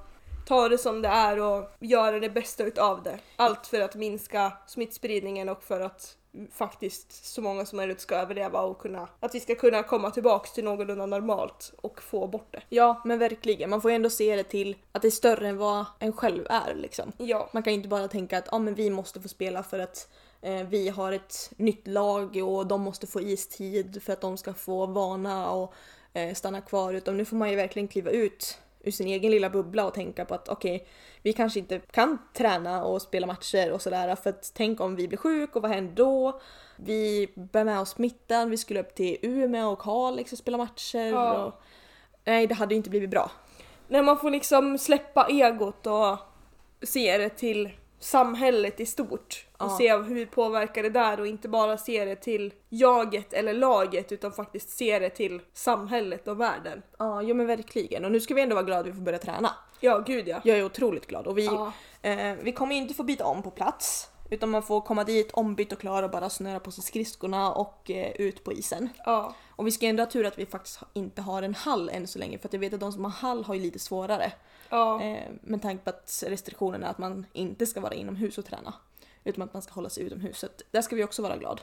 ta 0.47 0.69
det 0.69 0.79
som 0.79 1.03
det 1.03 1.09
är 1.09 1.41
och 1.41 1.71
göra 1.81 2.21
det 2.21 2.31
bästa 2.31 2.65
utav 2.65 3.03
det. 3.03 3.19
Allt 3.37 3.67
för 3.67 3.81
att 3.81 3.95
minska 3.95 4.53
smittspridningen 4.67 5.49
och 5.49 5.63
för 5.63 5.81
att 5.81 6.17
faktiskt 6.53 7.25
så 7.25 7.43
många 7.43 7.67
som 7.67 7.77
möjligt 7.77 8.01
ska 8.01 8.15
överleva 8.15 8.61
och 8.61 8.79
kunna, 8.79 9.09
att 9.21 9.35
vi 9.35 9.41
ska 9.41 9.55
kunna 9.55 9.83
komma 9.83 10.11
tillbaks 10.11 10.53
till 10.53 10.65
någorlunda 10.65 11.07
normalt 11.07 11.73
och 11.83 12.03
få 12.03 12.27
bort 12.27 12.53
det. 12.53 12.63
Ja, 12.69 13.03
men 13.05 13.19
verkligen. 13.19 13.71
Man 13.71 13.81
får 13.81 13.91
ju 13.91 13.95
ändå 13.95 14.11
se 14.11 14.37
det 14.37 14.45
till 14.45 14.77
att 14.93 15.03
det 15.03 15.09
är 15.09 15.11
större 15.11 15.49
än 15.49 15.57
vad 15.57 15.85
en 15.99 16.13
själv 16.13 16.47
är 16.51 16.75
liksom. 16.75 17.13
Ja. 17.19 17.51
Man 17.53 17.63
kan 17.63 17.73
ju 17.73 17.77
inte 17.77 17.89
bara 17.89 18.09
tänka 18.09 18.39
att 18.39 18.53
ah, 18.53 18.59
men 18.59 18.75
vi 18.75 18.91
måste 18.91 19.21
få 19.21 19.29
spela 19.29 19.63
för 19.63 19.79
att 19.79 20.09
eh, 20.41 20.63
vi 20.63 20.89
har 20.89 21.13
ett 21.13 21.53
nytt 21.57 21.87
lag 21.87 22.37
och 22.37 22.67
de 22.67 22.81
måste 22.81 23.07
få 23.07 23.21
istid 23.21 24.03
för 24.03 24.13
att 24.13 24.21
de 24.21 24.39
ska 24.39 24.55
få 24.55 24.87
vana 24.87 25.51
och 25.51 25.75
eh, 26.13 26.35
stanna 26.35 26.61
kvar. 26.61 26.95
Utan 26.95 27.17
nu 27.17 27.25
får 27.25 27.37
man 27.37 27.51
ju 27.51 27.57
verkligen 27.57 27.89
kliva 27.89 28.11
ut 28.11 28.59
ur 28.83 28.91
sin 28.91 29.07
egen 29.07 29.31
lilla 29.31 29.51
bubbla 29.51 29.87
och 29.87 29.95
tänka 29.95 30.25
på 30.25 30.35
att 30.35 30.49
okej, 30.49 30.77
okay, 30.77 30.87
vi 31.23 31.33
kanske 31.33 31.59
inte 31.59 31.79
kan 31.79 32.19
träna 32.35 32.85
och 32.85 33.03
spela 33.03 33.27
matcher 33.27 33.73
och 33.73 33.83
sådär 33.83 34.17
för 34.17 34.31
att 34.31 34.53
tänk 34.55 34.81
om 34.81 34.97
vi 34.97 35.09
blir 35.09 35.19
sjuk 35.19 35.57
och 35.57 35.63
vad 35.63 35.71
händer 35.71 35.95
då? 35.95 36.41
Vi 36.77 37.33
bär 37.35 37.65
med 37.65 37.81
oss 37.81 37.91
smittan, 37.91 38.51
vi 38.51 38.57
skulle 38.57 38.81
upp 38.81 38.95
till 38.95 39.17
Umeå 39.23 39.73
och 39.73 39.79
Kalix 39.79 40.33
och 40.33 40.39
spela 40.39 40.57
matcher. 40.57 41.07
Ja. 41.07 41.45
Och, 41.45 41.63
nej, 42.25 42.47
det 42.47 42.55
hade 42.55 42.75
ju 42.75 42.77
inte 42.77 42.91
blivit 42.91 43.11
bra. 43.11 43.31
När 43.89 44.03
man 44.03 44.19
får 44.19 44.31
liksom 44.31 44.79
släppa 44.79 45.27
egot 45.31 45.87
och 45.87 46.19
se 46.83 47.19
det 47.19 47.29
till 47.29 47.71
samhället 48.05 48.81
i 48.81 48.87
stort 48.87 49.47
och 49.53 49.67
Ja. 49.71 49.77
se 49.79 49.97
hur 49.97 50.27
påverkar 50.27 50.83
det 50.83 50.91
där 50.91 51.21
och 51.21 51.27
inte 51.27 51.49
bara 51.49 51.79
se 51.79 52.05
det 52.05 52.17
till 52.17 52.53
jaget 52.69 53.33
eller 53.33 53.53
laget 53.55 54.13
utan 54.13 54.33
faktiskt 54.33 54.71
se 54.71 54.99
det 54.99 55.11
till 55.11 55.41
samhället 55.53 56.29
och 56.29 56.41
världen. 56.41 56.83
Ja, 56.99 57.23
jo 57.23 57.35
men 57.35 57.47
verkligen. 57.47 58.05
Och 58.05 58.13
nu 58.13 58.21
ska 58.21 58.35
vi 58.35 58.43
ändå 58.43 58.55
vara 58.55 58.65
glada 58.65 58.81
att 58.81 58.87
vi 58.87 58.93
får 58.93 59.01
börja 59.01 59.19
träna. 59.19 59.51
Ja, 59.81 59.99
gud 59.99 60.29
ja. 60.29 60.41
Jag 60.45 60.59
är 60.59 60.65
otroligt 60.65 61.07
glad 61.07 61.27
och 61.27 61.39
vi, 61.39 61.45
Ja. 61.45 61.73
eh, 62.03 62.35
vi 62.43 62.53
kommer 62.53 62.75
ju 62.75 62.81
inte 62.81 62.95
få 62.95 63.03
byta 63.03 63.25
om 63.25 63.43
på 63.43 63.51
plats. 63.51 64.09
Utan 64.33 64.51
man 64.51 64.63
får 64.63 64.81
komma 64.81 65.05
dit 65.05 65.31
ombytt 65.33 65.73
och 65.73 65.79
klar 65.79 66.03
och 66.03 66.11
bara 66.11 66.31
snöra 66.31 66.61
på 66.61 66.71
sig 66.71 66.85
skridskorna 66.85 67.53
och 67.53 67.91
eh, 67.91 68.13
ut 68.13 68.45
på 68.45 68.53
isen. 68.53 68.89
Ja. 69.05 69.35
Och 69.51 69.67
vi 69.67 69.71
ska 69.71 69.87
ändå 69.87 70.03
ha 70.03 70.11
tur 70.11 70.27
att 70.27 70.39
vi 70.39 70.47
faktiskt 70.47 70.81
inte 70.93 71.23
har 71.23 71.43
en 71.43 71.55
hall 71.55 71.89
än 71.89 72.07
så 72.07 72.19
länge 72.19 72.39
för 72.39 72.49
att 72.49 72.53
jag 72.53 72.61
vet 72.61 72.75
att 72.75 72.81
de 72.81 72.93
som 72.93 73.05
har 73.05 73.11
hall 73.11 73.45
har 73.45 73.55
ju 73.55 73.61
lite 73.61 73.79
svårare. 73.79 74.33
Ja. 74.69 75.03
Eh, 75.03 75.31
med 75.43 75.63
tanke 75.63 75.85
på 75.85 75.91
att 75.91 76.25
restriktionerna 76.27 76.87
är 76.87 76.91
att 76.91 76.99
man 76.99 77.27
inte 77.33 77.67
ska 77.67 77.81
vara 77.81 77.95
inomhus 77.95 78.39
och 78.39 78.45
träna. 78.45 78.75
Utan 79.25 79.43
att 79.43 79.53
man 79.53 79.63
ska 79.63 79.75
hålla 79.75 79.89
sig 79.89 80.05
utomhus. 80.05 80.39
Så 80.39 80.47
där 80.71 80.83
ska 80.83 80.97
vi 80.97 81.05
också 81.05 81.23
vara 81.23 81.37
glad. 81.37 81.61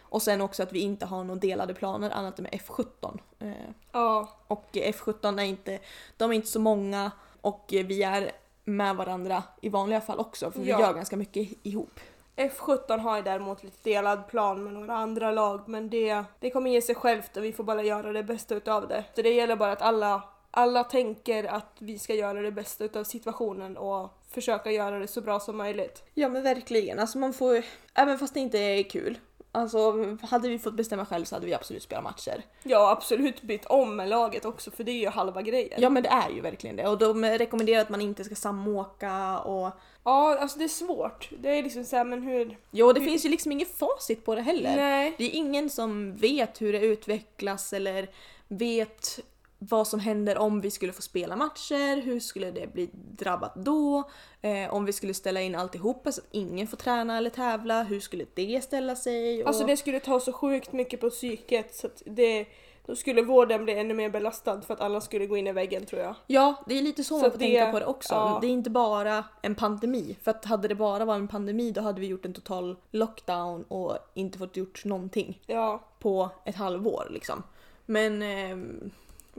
Och 0.00 0.22
sen 0.22 0.40
också 0.40 0.62
att 0.62 0.72
vi 0.72 0.78
inte 0.78 1.06
har 1.06 1.24
några 1.24 1.40
delade 1.40 1.74
planer 1.74 2.10
annat 2.10 2.38
än 2.38 2.42
med 2.42 2.52
F17. 2.52 3.18
Eh, 3.38 3.52
ja. 3.92 4.38
och 4.46 4.68
F17 4.72 5.40
är 5.40 5.44
inte, 5.44 5.78
de 6.16 6.30
är 6.30 6.34
inte 6.34 6.48
så 6.48 6.60
många 6.60 7.10
och 7.40 7.64
vi 7.70 8.02
är 8.02 8.32
med 8.76 8.96
varandra 8.96 9.42
i 9.60 9.68
vanliga 9.68 10.00
fall 10.00 10.18
också 10.18 10.50
för 10.50 10.60
vi 10.60 10.68
Ja. 10.70 10.80
gör 10.80 10.94
ganska 10.94 11.16
mycket 11.16 11.48
ihop. 11.62 12.00
F17 12.36 12.98
har 12.98 13.16
ju 13.16 13.22
däremot 13.22 13.62
lite 13.64 13.76
delad 13.90 14.28
plan 14.28 14.64
med 14.64 14.72
några 14.72 14.94
andra 14.94 15.30
lag 15.32 15.68
men 15.68 15.90
det, 15.90 16.24
det 16.40 16.50
kommer 16.50 16.70
ge 16.70 16.82
sig 16.82 16.94
självt 16.94 17.36
och 17.36 17.44
vi 17.44 17.52
får 17.52 17.64
bara 17.64 17.82
göra 17.82 18.12
det 18.12 18.22
bästa 18.22 18.54
utav 18.54 18.88
det. 18.88 19.04
Så 19.14 19.22
det 19.22 19.30
gäller 19.30 19.56
bara 19.56 19.72
att 19.72 19.82
alla, 19.82 20.22
alla 20.50 20.84
tänker 20.84 21.44
att 21.44 21.76
vi 21.78 21.98
ska 21.98 22.14
göra 22.14 22.40
det 22.42 22.52
bästa 22.52 22.84
utav 22.84 23.04
situationen 23.04 23.76
och 23.76 24.18
försöka 24.30 24.70
göra 24.70 24.98
det 24.98 25.06
så 25.06 25.20
bra 25.20 25.40
som 25.40 25.56
möjligt. 25.56 26.02
Ja 26.14 26.28
men 26.28 26.42
verkligen, 26.42 26.98
alltså 26.98 27.18
man 27.18 27.32
får, 27.32 27.62
även 27.94 28.18
fast 28.18 28.34
det 28.34 28.40
inte 28.40 28.58
är 28.58 28.82
kul. 28.82 29.18
Alltså 29.52 30.16
hade 30.22 30.48
vi 30.48 30.58
fått 30.58 30.74
bestämma 30.74 31.06
själv 31.06 31.24
så 31.24 31.36
hade 31.36 31.46
vi 31.46 31.54
absolut 31.54 31.82
spelat 31.82 32.04
matcher. 32.04 32.42
Ja 32.62 32.90
absolut 32.90 33.42
bytt 33.42 33.66
om 33.66 33.96
med 33.96 34.08
laget 34.08 34.44
också 34.44 34.70
för 34.70 34.84
det 34.84 34.90
är 34.90 35.00
ju 35.00 35.08
halva 35.08 35.42
grejen. 35.42 35.82
Ja 35.82 35.90
men 35.90 36.02
det 36.02 36.08
är 36.08 36.30
ju 36.30 36.40
verkligen 36.40 36.76
det 36.76 36.88
och 36.88 36.98
de 36.98 37.24
rekommenderar 37.24 37.80
att 37.80 37.88
man 37.88 38.00
inte 38.00 38.24
ska 38.24 38.34
samåka 38.34 39.38
och 39.38 39.70
Ja, 40.04 40.38
alltså 40.38 40.58
det 40.58 40.64
är 40.64 40.68
svårt. 40.68 41.28
Det 41.38 41.58
är 41.58 41.62
liksom 41.62 41.84
såhär 41.84 42.04
men 42.04 42.22
hur... 42.22 42.58
Jo 42.70 42.92
det 42.92 43.00
finns 43.00 43.24
ju 43.24 43.28
liksom 43.28 43.52
inget 43.52 43.78
facit 43.78 44.24
på 44.24 44.34
det 44.34 44.42
heller. 44.42 44.76
Nej. 44.76 45.14
Det 45.18 45.24
är 45.24 45.30
ingen 45.30 45.70
som 45.70 46.16
vet 46.16 46.60
hur 46.60 46.72
det 46.72 46.80
utvecklas 46.80 47.72
eller 47.72 48.08
vet 48.48 49.20
vad 49.62 49.88
som 49.88 50.00
händer 50.00 50.38
om 50.38 50.60
vi 50.60 50.70
skulle 50.70 50.92
få 50.92 51.02
spela 51.02 51.36
matcher, 51.36 52.02
hur 52.02 52.20
skulle 52.20 52.50
det 52.50 52.72
bli 52.72 52.90
drabbat 52.92 53.54
då? 53.54 54.02
Eh, 54.42 54.74
om 54.74 54.84
vi 54.84 54.92
skulle 54.92 55.14
ställa 55.14 55.40
in 55.40 55.54
alltihopa 55.54 56.12
så 56.12 56.20
att 56.20 56.26
ingen 56.30 56.66
får 56.66 56.76
träna 56.76 57.16
eller 57.18 57.30
tävla, 57.30 57.82
hur 57.82 58.00
skulle 58.00 58.26
det 58.34 58.64
ställa 58.64 58.96
sig? 58.96 59.42
Och... 59.42 59.48
Alltså 59.48 59.66
det 59.66 59.76
skulle 59.76 60.00
ta 60.00 60.20
så 60.20 60.32
sjukt 60.32 60.72
mycket 60.72 61.00
på 61.00 61.10
psyket 61.10 61.74
så 61.74 61.86
att 61.86 62.02
det... 62.06 62.46
Då 62.86 62.96
skulle 62.96 63.22
vården 63.22 63.64
bli 63.64 63.78
ännu 63.78 63.94
mer 63.94 64.10
belastad 64.10 64.60
för 64.62 64.74
att 64.74 64.80
alla 64.80 65.00
skulle 65.00 65.26
gå 65.26 65.36
in 65.36 65.46
i 65.46 65.52
väggen 65.52 65.86
tror 65.86 66.02
jag. 66.02 66.14
Ja, 66.26 66.54
det 66.66 66.78
är 66.78 66.82
lite 66.82 67.04
så, 67.04 67.14
Så 67.18 67.22
man 67.22 67.30
får 67.30 67.38
det- 67.38 67.44
tänka 67.44 67.72
på 67.72 67.78
det 67.78 67.86
också. 67.86 68.14
ja. 68.14 68.38
Det 68.40 68.46
är 68.46 68.50
inte 68.50 68.70
bara 68.70 69.24
en 69.42 69.54
pandemi. 69.54 70.16
För 70.22 70.30
att 70.30 70.44
hade 70.44 70.68
det 70.68 70.74
bara 70.74 71.04
varit 71.04 71.20
en 71.20 71.28
pandemi 71.28 71.70
då 71.70 71.80
hade 71.80 72.00
vi 72.00 72.06
gjort 72.06 72.24
en 72.24 72.32
total 72.34 72.76
lockdown 72.90 73.62
och 73.62 73.98
inte 74.14 74.38
fått 74.38 74.56
gjort 74.56 74.84
någonting 74.84 75.40
Ja. 75.46 75.80
på 75.98 76.30
ett 76.44 76.56
halvår 76.56 77.06
liksom. 77.10 77.42
Men 77.86 78.22
Mänskli- 78.22 78.90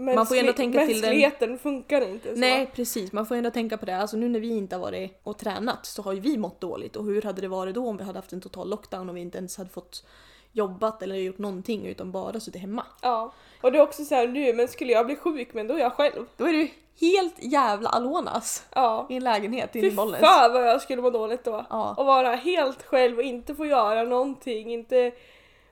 Man 0.05 0.25
får 0.25 0.35
ändå 0.35 0.53
tänka 0.53 0.79
till 0.85 0.87
den- 0.87 1.01
Mänskligheten 1.01 1.59
funkar 1.59 2.01
inte 2.09 2.33
så. 2.33 2.39
Nej 2.39 2.71
precis, 2.75 3.11
man 3.11 3.25
får 3.25 3.35
ändå 3.35 3.49
tänka 3.51 3.77
på 3.77 3.85
det. 3.85 3.97
Alltså 3.97 4.17
nu 4.17 4.29
när 4.29 4.39
vi 4.39 4.49
inte 4.57 4.75
har 4.75 4.81
varit 4.81 5.19
och 5.23 5.37
tränat 5.37 5.85
så 5.85 6.01
har 6.01 6.13
ju 6.13 6.19
vi 6.19 6.37
mått 6.37 6.61
dåligt 6.61 6.95
och 6.95 7.05
hur 7.05 7.21
hade 7.21 7.41
det 7.41 7.47
varit 7.47 7.75
då 7.75 7.87
om 7.87 7.97
vi 7.97 8.03
hade 8.03 8.17
haft 8.19 8.33
en 8.33 8.41
total 8.41 8.69
lockdown 8.69 9.09
och 9.09 9.15
vi 9.17 9.21
inte 9.21 9.37
ens 9.37 9.57
hade 9.57 9.69
fått 9.69 10.05
jobbat 10.51 11.03
eller 11.03 11.15
gjort 11.15 11.37
någonting 11.37 11.85
utan 11.85 12.11
bara 12.11 12.39
suttit 12.39 12.61
hemma. 12.61 12.85
Ja. 13.01 13.33
Och 13.61 13.71
det 13.71 13.77
är 13.77 13.81
också 13.83 14.05
så 14.05 14.15
här 14.15 14.27
nu, 14.27 14.53
men 14.53 14.67
skulle 14.67 14.91
jag 14.93 15.05
bli 15.05 15.15
sjuk 15.15 15.53
men 15.53 15.67
då 15.67 15.73
är 15.73 15.79
jag 15.79 15.93
själv. 15.93 16.25
Då 16.37 16.45
är 16.45 16.53
du 16.53 16.67
helt 17.01 17.35
jävla 17.43 17.89
alonas 17.89 18.65
Ja. 18.75 19.07
i 19.09 19.15
en 19.15 19.23
lägenhet 19.23 19.75
inne 19.75 19.87
Fy 19.87 19.93
i 19.93 19.95
Bollnäs. 19.95 20.19
fan 20.21 20.53
vad 20.53 20.67
jag 20.69 20.81
skulle 20.81 21.01
må 21.01 21.09
dåligt 21.09 21.43
då. 21.43 21.65
Ja. 21.69 21.93
Och 21.97 22.05
vara 22.05 22.35
helt 22.35 22.83
själv 22.83 23.17
och 23.17 23.23
inte 23.23 23.55
få 23.55 23.65
göra 23.65 24.03
någonting, 24.03 24.73
inte 24.73 25.11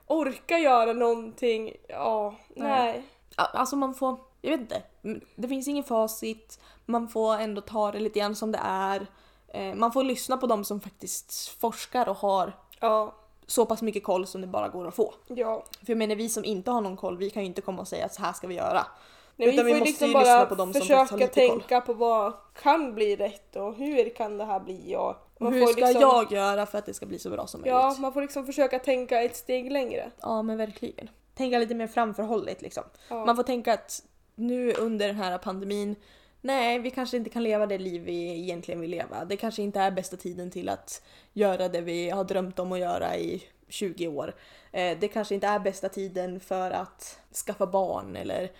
orka 0.06 0.58
göra 0.58 0.92
någonting. 0.92 1.72
Ja, 1.88 2.34
nej. 2.56 2.94
Ja, 2.96 3.02
Alltså 3.36 3.76
man 3.76 3.94
får, 3.94 4.16
jag 4.40 4.50
vet 4.50 4.60
inte, 4.60 4.82
det 5.36 5.48
finns 5.48 5.68
ingen 5.68 5.84
facit, 5.84 6.60
man 6.86 7.08
får 7.08 7.34
ändå 7.38 7.60
ta 7.60 7.92
det 7.92 7.98
lite 8.00 8.18
grann 8.18 8.34
som 8.36 8.52
det 8.52 8.60
är. 8.64 9.06
Eh, 9.48 9.74
Man 9.74 9.92
får 9.92 10.04
lyssna 10.04 10.36
på 10.36 10.46
de 10.46 10.64
som 10.64 10.80
faktiskt 10.80 11.48
forskar 11.60 12.08
och 12.08 12.16
har 12.16 12.52
Ja, 12.80 13.14
så 13.46 13.66
pass 13.66 13.82
mycket 13.82 14.04
koll 14.04 14.26
som 14.26 14.40
det 14.40 14.46
bara 14.46 14.68
går 14.68 14.88
att 14.88 14.94
få. 14.94 15.14
ja. 15.28 15.64
För 15.86 15.92
jag 15.92 15.98
menar 15.98 16.14
vi 16.16 16.28
som 16.28 16.44
inte 16.44 16.70
har 16.70 16.80
någon 16.80 16.96
koll, 16.96 17.16
vi 17.18 17.30
kan 17.30 17.42
ju 17.42 17.46
inte 17.46 17.60
komma 17.62 17.80
och 17.80 17.88
säga 17.88 18.04
att 18.06 18.14
så 18.14 18.22
här 18.22 18.32
ska 18.32 18.46
vi 18.46 18.54
göra. 18.54 18.86
Nej, 19.36 19.48
Utan 19.48 19.66
vi 19.66 19.72
vi 19.72 19.78
får 19.78 19.86
måste 19.86 19.90
liksom 19.90 20.08
ju 20.08 20.14
lyssna 20.18 20.34
bara 20.38 20.46
på 20.46 20.54
dem 20.54 20.72
som 20.72 20.80
faktiskt 20.80 20.98
har 20.98 21.06
försöka 21.06 21.24
lite 21.24 21.48
koll. 21.48 21.60
tänka 21.60 21.80
på 21.80 21.92
vad 21.92 22.32
kan 22.62 22.94
bli 22.94 23.16
rätt 23.16 23.56
och 23.56 23.74
hur 23.74 24.14
kan 24.14 24.38
det 24.38 24.44
här 24.44 24.60
bli 24.60 24.96
och 24.96 25.14
Och 25.40 25.52
hur 25.52 25.66
ska 25.66 25.86
liksom, 25.86 26.00
jag 26.00 26.32
göra 26.32 26.66
för 26.66 26.78
att 26.78 26.86
det 26.86 26.94
ska 26.94 27.06
bli 27.06 27.18
så 27.18 27.30
bra 27.30 27.46
som 27.46 27.60
möjligt? 27.60 27.72
Ja, 27.74 27.96
man 27.98 28.12
får 28.12 28.20
liksom 28.22 28.46
försöka 28.46 28.78
tänka 28.78 29.22
ett 29.22 29.36
steg 29.36 29.72
längre. 29.72 30.10
Ja 30.20 30.42
men 30.42 30.58
verkligen. 30.58 31.08
Tänka 31.40 31.58
lite 31.58 31.74
mer 31.74 31.86
framförhålligt 31.86 32.62
liksom. 32.62 32.82
Ja. 33.08 33.24
Man 33.24 33.36
får 33.36 33.42
tänka 33.42 33.72
att 33.74 34.02
nu 34.34 34.72
under 34.72 35.06
den 35.06 35.16
här 35.16 35.38
pandemin, 35.38 35.96
nej 36.40 36.78
vi 36.78 36.90
kanske 36.90 37.16
inte 37.16 37.30
kan 37.30 37.42
leva 37.42 37.66
det 37.66 37.78
liv 37.78 38.02
vi 38.02 38.40
egentligen 38.40 38.80
vill 38.80 38.90
leva. 38.90 39.24
Det 39.24 39.36
kanske 39.36 39.62
inte 39.62 39.80
är 39.80 39.90
bästa 39.90 40.16
tiden 40.16 40.50
till 40.50 40.68
att 40.68 41.02
göra 41.32 41.68
det 41.68 41.80
vi 41.80 42.10
har 42.10 42.24
drömt 42.24 42.58
om 42.58 42.72
att 42.72 42.78
göra 42.78 43.16
i 43.16 43.42
20 43.68 44.08
år. 44.08 44.34
Eh, 44.72 44.98
Det 44.98 45.08
kanske 45.08 45.34
inte 45.34 45.46
är 45.46 45.58
bästa 45.58 45.88
tiden 45.88 46.40
för 46.40 46.70
att 46.70 47.18
skaffa 47.46 47.66
barn 47.66 48.16
eller 48.16 48.50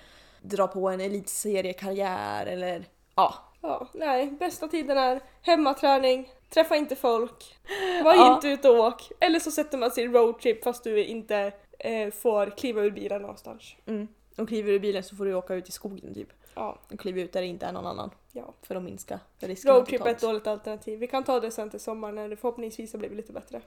dra 0.43 0.67
på 0.67 0.89
en 0.89 1.01
elitseriekarriär 1.01 2.47
eller 2.47 2.85
ja. 3.17 3.35
Ja, 3.63 3.89
nej, 3.95 4.31
bästa 4.31 4.69
tiden 4.69 4.99
är 4.99 5.21
hemmaträning, 5.43 6.29
träffa 6.51 6.77
inte 6.77 6.97
folk, 6.97 7.57
var 8.05 8.15
Ja. 8.15 8.35
inte 8.35 8.49
ute 8.49 8.71
och 8.71 8.79
åk. 8.87 9.11
Eller 9.21 9.41
så 9.41 9.51
sätter 9.51 9.79
man 9.79 9.91
sin 9.91 10.13
roadtrip 10.13 10.65
fast 10.65 10.85
du 10.85 11.05
inte 11.05 11.53
eh, 11.81 12.11
får 12.11 12.57
kliva 12.57 12.83
ur 12.83 12.91
bilen 12.91 13.23
någonstans. 13.23 13.77
Mm. 13.87 14.09
Och 14.37 14.49
kliver 14.49 14.69
du 14.69 14.75
ur 14.75 14.81
bilen 14.81 15.03
så 15.03 15.17
får 15.17 15.25
du 15.25 15.35
åka 15.35 15.55
ut 15.55 15.69
i 15.69 15.73
skogen 15.73 16.15
typ. 16.15 16.29
Ja, 16.55 16.79
Och 16.93 17.01
kliva 17.01 17.21
ut 17.21 17.33
där 17.33 17.41
det 17.41 17.47
inte 17.47 17.67
är 17.67 17.73
någon 17.73 17.87
annan. 17.87 18.11
ja. 18.33 18.55
För 18.63 18.75
att 18.75 18.83
minska 18.83 19.21
riskerna 19.39 19.75
Roadtrip 19.75 20.01
är 20.01 20.11
ett 20.11 20.21
dåligt 20.21 20.47
alternativ. 20.47 20.99
Vi 20.99 21.07
kan 21.07 21.25
ta 21.25 21.41
det 21.41 21.51
sen 21.51 21.71
till 21.71 21.81
sommaren 21.81 22.15
när 22.15 22.29
det 22.29 22.37
förhoppningsvis 22.37 22.93
har 22.93 22.99
blivit 22.99 23.17
lite 23.17 23.33
bättre. 23.33 23.61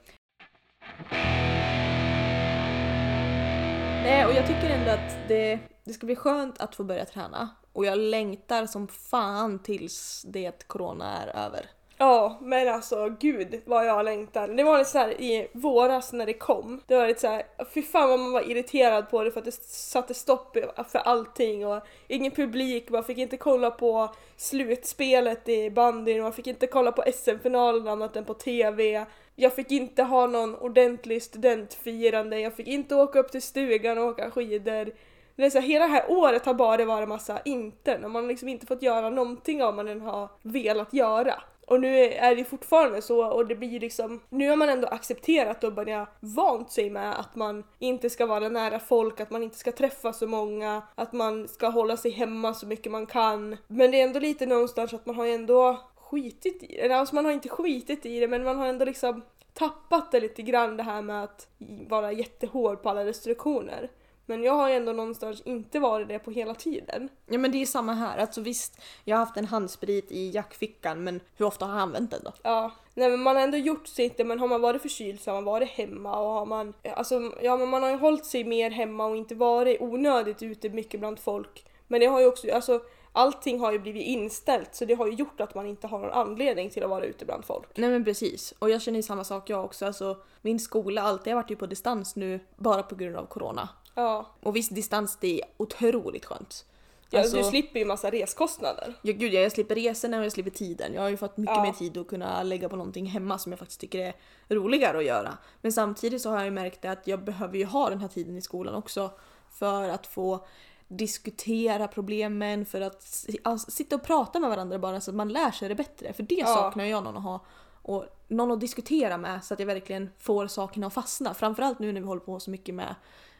Nej, 4.04 4.26
och 4.26 4.32
jag 4.32 4.46
tycker 4.46 4.70
ändå 4.70 4.90
att 4.90 5.28
det, 5.28 5.58
det 5.84 5.92
ska 5.92 6.06
bli 6.06 6.16
skönt 6.16 6.60
att 6.60 6.74
få 6.74 6.84
börja 6.84 7.04
träna. 7.04 7.48
Och 7.72 7.86
jag 7.86 7.98
längtar 7.98 8.66
som 8.66 8.88
fan 8.88 9.58
tills 9.58 10.22
det 10.28 10.68
corona 10.68 11.18
är 11.18 11.46
över. 11.46 11.66
Ja, 11.98 12.38
men 12.40 12.68
alltså 12.68 13.08
gud 13.20 13.60
vad 13.64 13.86
jag 13.86 14.04
längtar. 14.04 14.48
Det 14.48 14.64
var 14.64 14.78
lite 14.78 14.90
så 14.90 14.98
här 14.98 15.20
i 15.20 15.48
våras 15.52 16.12
när 16.12 16.26
det 16.26 16.32
kom. 16.32 16.80
Det 16.86 16.96
var 16.96 17.08
lite 17.08 17.20
så 17.20 17.28
här, 17.28 17.42
fy 17.74 17.82
fan 17.82 18.08
vad 18.08 18.18
man 18.18 18.32
var 18.32 18.50
irriterad 18.50 19.10
på 19.10 19.24
det 19.24 19.30
för 19.30 19.38
att 19.38 19.44
det 19.44 19.64
satte 19.64 20.14
stopp 20.14 20.56
för 20.88 20.98
allting 20.98 21.66
och 21.66 21.82
ingen 22.08 22.32
publik, 22.32 22.90
man 22.90 23.04
fick 23.04 23.18
inte 23.18 23.36
kolla 23.36 23.70
på 23.70 24.14
slutspelet 24.36 25.48
i 25.48 25.70
bandyn, 25.70 26.22
man 26.22 26.32
fick 26.32 26.46
inte 26.46 26.66
kolla 26.66 26.92
på 26.92 27.04
SM-finalen 27.14 27.88
annat 27.88 28.16
än 28.16 28.24
på 28.24 28.34
TV. 28.34 29.06
Jag 29.36 29.54
fick 29.54 29.70
inte 29.70 30.02
ha 30.02 30.26
någon 30.26 30.54
ordentlig 30.54 31.22
studentfirande, 31.22 32.40
jag 32.40 32.56
fick 32.56 32.68
inte 32.68 32.94
åka 32.94 33.18
upp 33.18 33.32
till 33.32 33.42
stugan 33.42 33.98
och 33.98 34.04
åka 34.04 34.30
skidor. 34.30 34.90
Det 35.36 35.44
är 35.44 35.50
så 35.50 35.58
här, 35.58 35.68
hela 35.68 35.86
det 35.86 35.92
här 35.92 36.10
året 36.10 36.46
har 36.46 36.54
bara 36.54 36.84
varit 36.84 37.08
massa 37.08 37.40
inte, 37.44 37.98
när 37.98 38.08
man 38.08 38.22
har 38.22 38.28
liksom 38.28 38.48
inte 38.48 38.66
fått 38.66 38.82
göra 38.82 39.10
någonting 39.10 39.62
av 39.62 39.74
man 39.74 39.88
än 39.88 40.00
har 40.00 40.28
velat 40.42 40.94
göra. 40.94 41.34
Och 41.66 41.80
nu 41.80 41.98
är 42.04 42.36
det 42.36 42.44
fortfarande 42.44 43.02
så 43.02 43.24
och 43.26 43.46
det 43.46 43.54
blir 43.54 43.80
liksom, 43.80 44.20
nu 44.28 44.48
har 44.48 44.56
man 44.56 44.68
ändå 44.68 44.88
accepterat 44.88 45.64
och 45.64 45.72
börjat 45.72 46.08
vant 46.20 46.70
sig 46.70 46.90
med 46.90 47.20
att 47.20 47.36
man 47.36 47.64
inte 47.78 48.10
ska 48.10 48.26
vara 48.26 48.48
nära 48.48 48.78
folk, 48.78 49.20
att 49.20 49.30
man 49.30 49.42
inte 49.42 49.58
ska 49.58 49.72
träffa 49.72 50.12
så 50.12 50.26
många, 50.26 50.82
att 50.94 51.12
man 51.12 51.48
ska 51.48 51.68
hålla 51.68 51.96
sig 51.96 52.10
hemma 52.10 52.54
så 52.54 52.66
mycket 52.66 52.92
man 52.92 53.06
kan. 53.06 53.56
Men 53.66 53.90
det 53.90 54.00
är 54.00 54.04
ändå 54.04 54.20
lite 54.20 54.46
någonstans 54.46 54.94
att 54.94 55.06
man 55.06 55.16
har 55.16 55.24
ju 55.24 55.32
ändå 55.32 55.80
skitit 55.96 56.62
i 56.62 56.66
det. 56.66 56.80
Eller 56.80 56.94
Alltså 56.94 57.14
man 57.14 57.24
har 57.24 57.32
inte 57.32 57.48
skitit 57.48 58.06
i 58.06 58.20
det 58.20 58.28
men 58.28 58.44
man 58.44 58.58
har 58.58 58.66
ändå 58.66 58.84
liksom 58.84 59.22
tappat 59.54 60.12
det 60.12 60.20
lite 60.20 60.42
grann 60.42 60.76
det 60.76 60.82
här 60.82 61.02
med 61.02 61.24
att 61.24 61.48
vara 61.88 62.12
jättehård 62.12 62.82
på 62.82 62.88
alla 62.90 63.04
restriktioner. 63.04 63.90
Men 64.26 64.42
jag 64.42 64.52
har 64.52 64.70
ändå 64.70 64.92
någonstans 64.92 65.42
inte 65.44 65.78
varit 65.78 66.08
det 66.08 66.18
på 66.18 66.30
hela 66.30 66.54
tiden. 66.54 67.08
Ja 67.26 67.38
men 67.38 67.52
det 67.52 67.62
är 67.62 67.66
samma 67.66 67.92
här. 67.92 68.18
Alltså 68.18 68.40
visst, 68.40 68.80
jag 69.04 69.16
har 69.16 69.24
haft 69.24 69.36
en 69.36 69.44
handsprit 69.44 70.12
i 70.12 70.30
jackfickan 70.30 71.04
men 71.04 71.20
hur 71.36 71.46
ofta 71.46 71.64
har 71.64 71.72
jag 71.72 71.82
använt 71.82 72.10
den 72.10 72.20
då? 72.24 72.32
Ja, 72.42 72.70
nej 72.94 73.10
men 73.10 73.20
man 73.20 73.36
har 73.36 73.42
ändå 73.42 73.56
gjort 73.56 73.86
sitt, 73.86 74.26
men 74.26 74.38
har 74.38 74.48
man 74.48 74.60
varit 74.60 74.82
förkyld 74.82 75.20
så 75.20 75.30
har 75.30 75.34
man 75.34 75.44
varit 75.44 75.68
hemma 75.68 76.18
och 76.20 76.30
har 76.30 76.46
man, 76.46 76.74
alltså 76.96 77.32
ja 77.42 77.56
men 77.56 77.68
man 77.68 77.82
har 77.82 77.90
ju 77.90 77.96
hållit 77.96 78.26
sig 78.26 78.44
mer 78.44 78.70
hemma 78.70 79.06
och 79.06 79.16
inte 79.16 79.34
varit 79.34 79.80
onödigt 79.80 80.42
ute 80.42 80.68
mycket 80.68 81.00
bland 81.00 81.18
folk. 81.18 81.66
Men 81.86 82.00
det 82.00 82.06
har 82.06 82.20
ju 82.20 82.26
också, 82.26 82.52
alltså 82.52 82.80
allting 83.12 83.60
har 83.60 83.72
ju 83.72 83.78
blivit 83.78 84.06
inställt 84.06 84.74
så 84.74 84.84
det 84.84 84.94
har 84.94 85.06
ju 85.06 85.12
gjort 85.12 85.40
att 85.40 85.54
man 85.54 85.66
inte 85.66 85.86
har 85.86 85.98
någon 85.98 86.10
anledning 86.10 86.70
till 86.70 86.82
att 86.82 86.90
vara 86.90 87.04
ute 87.04 87.24
bland 87.24 87.44
folk. 87.44 87.68
Nej 87.76 87.90
men 87.90 88.04
precis. 88.04 88.54
Och 88.58 88.70
jag 88.70 88.82
känner 88.82 88.98
ju 88.98 89.02
samma 89.02 89.24
sak 89.24 89.50
jag 89.50 89.64
också. 89.64 89.86
Alltså, 89.86 90.16
min 90.42 90.60
skola 90.60 91.02
alltid 91.02 91.32
har 91.32 91.42
varit 91.42 91.50
ju 91.50 91.56
på 91.56 91.66
distans 91.66 92.16
nu 92.16 92.40
bara 92.56 92.82
på 92.82 92.94
grund 92.94 93.16
av 93.16 93.26
corona. 93.26 93.68
Ja, 93.94 94.26
Och 94.42 94.56
visst, 94.56 94.74
distans 94.74 95.18
det 95.20 95.40
är 95.42 95.48
otroligt 95.56 96.24
skönt. 96.24 96.64
ja 97.10 97.20
Alltså- 97.20 97.36
du 97.36 97.44
slipper 97.44 97.78
ju 97.80 97.84
massa 97.86 98.10
reskostnader. 98.10 98.94
Ja 99.02 99.12
gud, 99.12 99.34
ja, 99.34 99.40
jag 99.40 99.52
slipper 99.52 99.74
resorna 99.74 100.18
och 100.18 100.24
jag 100.24 100.32
slipper 100.32 100.50
tiden. 100.50 100.94
Jag 100.94 101.02
har 101.02 101.08
ju 101.08 101.16
fått 101.16 101.36
mycket 101.36 101.56
Ja. 101.56 101.62
mer 101.62 101.72
tid 101.72 101.96
att 101.96 102.06
kunna 102.08 102.42
lägga 102.42 102.68
på 102.68 102.76
någonting 102.76 103.06
hemma 103.06 103.38
som 103.38 103.52
jag 103.52 103.58
faktiskt 103.58 103.80
tycker 103.80 103.98
är 103.98 104.14
roligare 104.54 104.98
att 104.98 105.04
göra. 105.04 105.38
Men 105.60 105.72
samtidigt 105.72 106.22
så 106.22 106.30
har 106.30 106.36
jag 106.36 106.44
ju 106.44 106.50
märkt 106.50 106.84
att 106.84 107.06
jag 107.06 107.24
behöver 107.24 107.58
ju 107.58 107.64
ha 107.64 107.90
den 107.90 107.98
här 108.00 108.08
tiden 108.08 108.36
i 108.36 108.40
skolan 108.42 108.74
också 108.74 109.10
för 109.50 109.88
att 109.88 110.06
få 110.06 110.46
diskutera 110.88 111.88
problemen, 111.88 112.66
för 112.66 112.80
att 112.80 113.26
alltså, 113.42 113.70
sitta 113.70 113.96
och 113.96 114.02
prata 114.02 114.38
med 114.40 114.50
varandra 114.50 114.78
bara 114.78 115.00
så 115.00 115.10
att 115.10 115.14
man 115.14 115.28
lär 115.28 115.50
sig 115.50 115.68
det 115.68 115.74
bättre. 115.74 116.12
För 116.12 116.22
det 116.22 116.34
Ja. 116.34 116.46
saknar 116.46 116.84
jag 116.84 117.04
någon 117.04 117.16
att 117.16 117.22
ha. 117.22 117.40
Och 117.82 118.04
någon 118.28 118.50
att 118.50 118.60
diskutera 118.60 119.18
med 119.18 119.44
så 119.44 119.54
att 119.54 119.60
jag 119.60 119.66
verkligen 119.66 120.10
får 120.18 120.46
sakerna 120.46 120.86
att 120.86 120.94
fastna. 120.94 121.34
Framförallt 121.34 121.78
nu 121.78 121.92
när 121.92 122.00
vi 122.00 122.06
håller 122.06 122.20
på 122.20 122.40
så 122.40 122.50
mycket 122.50 122.74
med 122.74 122.94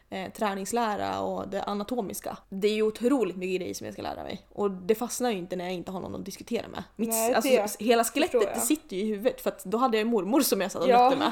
eh, 0.09 0.31
träningslära 0.31 1.19
och 1.21 1.47
det 1.47 1.63
anatomiska. 1.63 2.37
Det 2.49 2.67
är 2.67 2.73
ju 2.73 2.83
otroligt 2.83 3.35
mycket 3.35 3.59
grejer 3.61 3.73
som 3.73 3.85
jag 3.85 3.93
ska 3.93 4.01
lära 4.01 4.23
mig. 4.23 4.45
Och 4.49 4.71
det 4.71 4.95
fastnar 4.95 5.31
ju 5.31 5.37
inte 5.37 5.55
när 5.55 5.65
jag 5.65 5.73
inte 5.73 5.91
har 5.91 5.99
någon 5.99 6.15
att 6.15 6.25
diskutera 6.25 6.67
med. 6.67 6.83
Mitt, 6.95 7.09
Nej, 7.09 7.33
alltså, 7.33 7.51
det 7.51 7.85
hela 7.85 8.03
skelettet 8.03 8.53
det 8.55 8.59
sitter 8.59 8.95
ju 8.95 9.01
i 9.03 9.05
huvudet 9.05 9.41
för 9.41 9.49
att 9.49 9.63
då 9.65 9.77
hade 9.77 9.97
jag 9.97 10.05
ju 10.05 10.11
mormor 10.11 10.41
som 10.41 10.61
jag 10.61 10.71
satt 10.71 10.81
och 10.81 10.89
Ja. 10.89 11.13
med. 11.17 11.31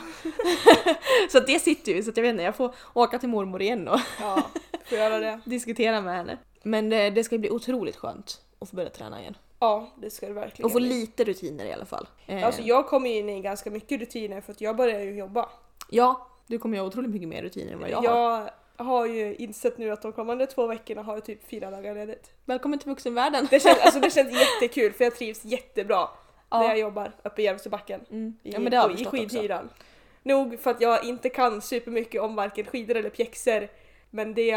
så 1.31 1.39
det 1.39 1.59
sitter 1.59 1.91
ju, 1.91 2.03
så 2.03 2.11
jag 2.15 2.21
vet 2.23 2.31
inte, 2.31 2.43
jag 2.43 2.55
får 2.55 2.75
åka 2.93 3.19
till 3.19 3.29
mormor 3.29 3.61
igen 3.61 3.87
och 3.87 3.99
Ja, 4.21 4.43
det. 4.89 5.39
diskutera 5.45 6.01
med 6.01 6.15
henne. 6.15 6.37
Men 6.63 6.93
eh, 6.93 7.13
det 7.13 7.23
ska 7.23 7.37
bli 7.37 7.49
otroligt 7.49 7.95
skönt 7.95 8.41
att 8.59 8.69
få 8.69 8.75
börja 8.75 8.89
träna 8.89 9.21
igen. 9.21 9.37
Ja, 9.59 9.87
det 10.01 10.09
ska 10.09 10.27
det 10.27 10.33
verkligen 10.33 10.65
Och 10.65 10.71
få 10.71 10.79
lite 10.79 11.23
rutiner 11.23 11.65
i 11.65 11.73
alla 11.73 11.85
fall. 11.85 12.07
Eh, 12.27 12.45
Alltså 12.45 12.61
jag 12.61 12.87
kommer 12.87 13.09
ju 13.09 13.17
in 13.17 13.29
i 13.29 13.41
ganska 13.41 13.71
mycket 13.71 13.99
rutiner 13.99 14.41
för 14.41 14.51
att 14.51 14.61
jag 14.61 14.75
börjar 14.75 14.99
ju 14.99 15.15
jobba. 15.15 15.49
Ja, 15.89 16.27
du 16.47 16.59
kommer 16.59 16.77
ju 16.77 16.81
ha 16.81 16.87
otroligt 16.87 17.11
mycket 17.11 17.29
mer 17.29 17.41
rutiner 17.41 17.73
än 17.73 17.79
vad 17.79 17.89
jag. 17.89 18.03
Jag 18.03 18.11
har 18.11 18.51
ju 19.05 19.35
insett 19.35 19.77
nu 19.77 19.91
att 19.91 20.01
de 20.01 20.13
kommande 20.13 20.45
två 20.47 20.67
veckorna 20.67 21.01
har 21.01 21.13
jag 21.13 21.25
typ 21.25 21.49
fyra 21.49 21.71
dagar 21.71 21.95
ledigt. 21.95 22.31
Välkommen 22.45 22.79
till 22.79 22.89
vuxenvärlden! 22.89 23.47
Det 23.49 23.59
känns, 23.59 23.77
alltså 23.79 23.99
det 23.99 24.09
känns 24.13 24.31
jättekul 24.41 24.93
för 24.93 25.03
jag 25.03 25.15
trivs 25.15 25.45
jättebra 25.45 26.07
Ja. 26.49 26.59
där 26.59 26.67
jag 26.67 26.79
jobbar 26.79 27.11
uppe 27.23 27.41
i 27.41 27.45
Järvsöbacken. 27.45 28.01
Mm. 28.09 28.37
I, 28.43 28.51
Ja 28.51 28.59
men 28.59 28.71
det 28.71 28.77
har 28.77 28.89
i 28.89 28.93
också. 28.93 29.09
skidhyran. 29.09 29.69
Nog 30.23 30.59
för 30.59 30.71
att 30.71 30.81
jag 30.81 31.05
inte 31.05 31.29
kan 31.29 31.61
supermycket 31.61 32.21
om 32.21 32.35
varken 32.35 32.65
skidor 32.65 32.95
eller 32.97 33.09
pjäxor. 33.09 33.67
Men 34.09 34.33
det, 34.33 34.47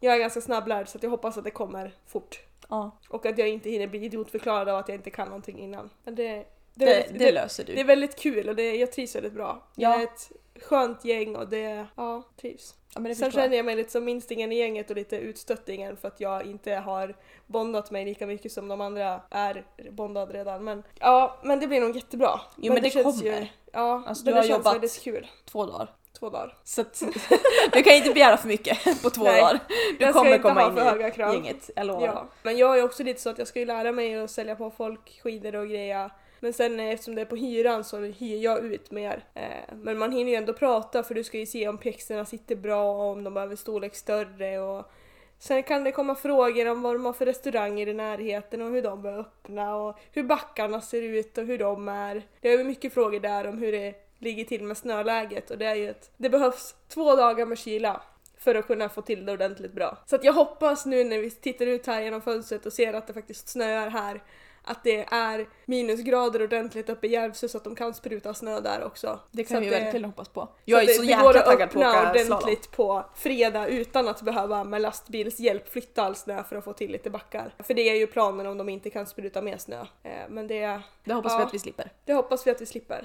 jag 0.00 0.14
är 0.14 0.18
ganska 0.18 0.40
snabblärd 0.40 0.88
så 0.88 0.98
jag 1.02 1.10
hoppas 1.10 1.38
att 1.38 1.44
det 1.44 1.50
kommer 1.50 1.94
fort. 2.06 2.40
Ja, 2.68 2.90
Och 3.08 3.26
att 3.26 3.38
jag 3.38 3.48
inte 3.48 3.70
hinner 3.70 3.86
bli 3.86 4.04
idiotförklarad 4.04 4.68
av 4.68 4.78
att 4.78 4.88
jag 4.88 4.94
inte 4.96 5.10
kan 5.10 5.28
någonting 5.28 5.58
innan. 5.58 5.90
Men 6.04 6.14
det, 6.14 6.28
det, 6.28 6.44
det, 6.74 6.84
väldigt- 6.84 7.18
det 7.18 7.32
löser 7.32 7.64
du. 7.64 7.74
det 7.74 7.80
är 7.80 7.84
väldigt 7.84 8.16
kul 8.18 8.48
och 8.48 8.56
det, 8.56 8.76
jag 8.76 8.92
trivs 8.92 9.16
väldigt 9.16 9.32
bra. 9.32 9.62
Ja. 9.74 9.90
Jag 9.90 10.00
är 10.00 10.04
ett 10.04 10.30
skönt 10.62 11.04
gäng 11.04 11.36
och 11.36 11.48
det, 11.48 11.86
ja, 11.96 12.22
trivs. 12.40 12.74
ja, 12.94 13.00
men 13.00 13.08
det 13.08 13.14
Sen 13.16 13.24
förstår 13.26 13.42
känner 13.42 13.56
jag 13.56 13.66
mig 13.66 13.76
lite 13.76 13.92
som 13.92 14.04
minstingen 14.04 14.52
i 14.52 14.56
gänget 14.58 14.90
och 14.90 14.96
lite 14.96 15.16
utstöttingen 15.16 15.96
för 15.96 16.08
att 16.08 16.20
jag 16.20 16.46
inte 16.46 16.74
har 16.74 17.16
bondat 17.46 17.90
mig 17.90 18.04
lika 18.04 18.26
mycket 18.26 18.52
som 18.52 18.68
de 18.68 18.80
andra 18.80 19.20
är 19.30 19.64
bondad 19.90 20.30
redan. 20.30 20.64
Men 20.64 20.82
ja, 21.00 21.40
men 21.44 21.60
det 21.60 21.66
blir 21.66 21.80
nog 21.80 21.96
jättebra. 21.96 22.40
Jo, 22.56 22.72
men 22.72 22.82
det 22.82 22.90
känns 22.90 23.20
kommer. 23.22 23.40
Ju, 23.40 23.46
ja, 23.72 24.02
Alltså, 24.06 24.24
men 24.24 24.32
du 24.32 24.36
har 24.36 24.42
det 24.42 24.48
känns 24.48 24.58
jobbat- 24.58 24.74
väldigt 24.74 25.00
kul. 25.02 25.26
Två 25.44 25.66
dagar. 25.66 25.88
Två 26.18 26.30
dagar. 26.30 26.56
Så 26.64 26.80
att, 26.80 27.02
du 27.72 27.82
kan 27.82 27.92
inte 27.94 28.12
begära 28.12 28.36
för 28.36 28.48
mycket 28.48 29.02
på 29.02 29.10
två 29.10 29.24
Nej, 29.24 29.40
dagar. 29.40 29.60
Du 29.98 30.12
kommer 30.12 30.38
komma 30.38 30.66
in 30.68 30.74
för 30.74 30.80
höga 30.84 31.10
krav. 31.10 31.32
i 31.32 31.36
gänget, 31.36 31.70
jag 31.76 31.86
lovar. 31.86 32.06
Ja, 32.06 32.28
men 32.42 32.56
jag 32.56 32.78
är 32.78 32.84
också 32.84 33.02
lite 33.02 33.20
så 33.20 33.30
att 33.30 33.38
jag 33.38 33.48
ska 33.48 33.58
ju 33.60 33.66
lära 33.66 33.92
mig 33.92 34.14
att 34.22 34.30
sälja 34.30 34.56
på 34.56 34.70
folk 34.70 35.20
skidor 35.22 35.54
och 35.56 35.68
grejer. 35.68 36.10
Men 36.40 36.52
sen 36.52 36.80
eh, 36.80 36.86
eftersom 36.86 37.14
det 37.14 37.20
är 37.20 37.26
på 37.26 37.36
hyran 37.36 37.84
så 37.84 37.98
hyr 37.98 38.42
jag 38.42 38.64
ut 38.64 38.90
mer. 38.90 39.24
Eh, 39.34 39.74
men 39.74 39.98
man 39.98 40.12
hinner 40.12 40.30
ju 40.30 40.36
ändå 40.36 40.52
prata 40.52 41.02
för 41.02 41.14
du 41.14 41.24
ska 41.24 41.38
ju 41.38 41.46
se 41.46 41.68
om 41.68 41.78
pjäxorna 41.78 42.24
sitter 42.24 42.56
bra 42.56 42.92
och 42.92 43.10
om 43.10 43.24
de 43.24 43.34
behöver 43.34 43.56
storlek 43.56 43.94
större 43.94 44.58
och 44.58 44.90
Sen 45.38 45.62
kan 45.62 45.84
det 45.84 45.92
komma 45.92 46.14
frågor 46.14 46.68
om 46.68 46.82
vad 46.82 46.94
de 46.94 47.04
har 47.04 47.12
för 47.12 47.26
restauranger 47.26 47.88
i 47.88 47.94
närheten 47.94 48.62
och 48.62 48.70
hur 48.70 48.82
de 48.82 49.02
bör 49.02 49.18
öppna 49.18 49.76
och 49.76 49.98
hur 50.12 50.22
backarna 50.22 50.80
ser 50.80 51.02
ut 51.02 51.38
och 51.38 51.44
hur 51.44 51.58
de 51.58 51.88
är. 51.88 52.22
Det 52.40 52.48
är 52.48 52.58
ju 52.58 52.64
mycket 52.64 52.94
frågor 52.94 53.20
där 53.20 53.46
om 53.46 53.58
hur 53.58 53.72
det 53.72 53.94
ligger 54.18 54.44
till 54.44 54.64
med 54.64 54.76
snöläget 54.76 55.50
och 55.50 55.58
det 55.58 55.66
är 55.66 55.74
ju 55.74 55.90
att 55.90 56.10
det 56.16 56.30
behövs 56.30 56.74
två 56.88 57.16
dagar 57.16 57.46
med 57.46 57.58
kyla 57.58 58.02
för 58.38 58.54
att 58.54 58.66
kunna 58.66 58.88
få 58.88 59.02
till 59.02 59.26
det 59.26 59.32
ordentligt 59.32 59.72
bra. 59.72 59.98
Så 60.06 60.16
att 60.16 60.24
jag 60.24 60.32
hoppas 60.32 60.86
nu 60.86 61.04
när 61.04 61.18
vi 61.18 61.30
tittar 61.30 61.66
ut 61.66 61.86
här 61.86 62.02
genom 62.02 62.22
fönstret 62.22 62.66
och 62.66 62.72
ser 62.72 62.94
att 62.94 63.06
det 63.06 63.12
faktiskt 63.12 63.48
snöar 63.48 63.88
här 63.88 64.22
att 64.66 64.84
det 64.84 65.06
är 65.10 65.48
minusgrader 65.64 66.42
ordentligt 66.42 66.88
uppe 66.88 67.06
i 67.06 67.10
Järvsö 67.10 67.48
så 67.48 67.56
att 67.58 67.64
de 67.64 67.74
kan 67.74 67.94
spruta 67.94 68.34
snö 68.34 68.60
där 68.60 68.84
också. 68.84 69.20
Det 69.30 69.44
Så 69.44 69.48
kan 69.48 69.56
att 69.56 69.62
vi 69.62 69.70
det- 69.70 69.80
verkligen 69.80 70.04
hoppas 70.04 70.28
på. 70.28 70.40
så 70.40 70.52
Jag 70.64 70.82
är 70.82 70.86
så 70.86 71.02
det 71.02 71.08
jäkla 71.08 71.32
taggad 71.32 71.70
på 71.70 71.80
att 71.80 71.86
åka 71.86 72.14
slalom. 72.14 72.32
ordentligt 72.38 72.70
på 72.70 73.04
fredag 73.14 73.66
utan 73.66 74.08
att 74.08 74.22
behöva 74.22 74.64
med 74.64 74.82
lastbils 74.82 75.38
hjälp 75.40 75.68
flytta 75.68 76.02
all 76.02 76.14
snö 76.16 76.42
för 76.44 76.56
att 76.56 76.64
få 76.64 76.72
till 76.72 76.92
lite 76.92 77.10
backar. 77.10 77.54
För 77.58 77.74
det 77.74 77.82
är 77.90 77.94
ju 77.94 78.06
planen 78.06 78.46
om 78.46 78.58
de 78.58 78.68
inte 78.68 78.90
kan 78.90 79.06
spruta 79.06 79.42
mer 79.42 79.56
snö. 79.58 79.80
Eh, 80.02 80.10
Men 80.28 80.46
det, 80.46 80.80
Det 81.04 81.12
hoppas 81.12 81.32
Ja. 81.32 81.38
vi 81.38 81.44
att 81.44 81.54
vi 81.54 81.58
slipper. 81.58 81.90
det 82.04 82.12
hoppas 82.14 82.46
vi 82.46 82.50
att 82.50 82.60
vi 82.60 82.66
slipper. 82.66 83.04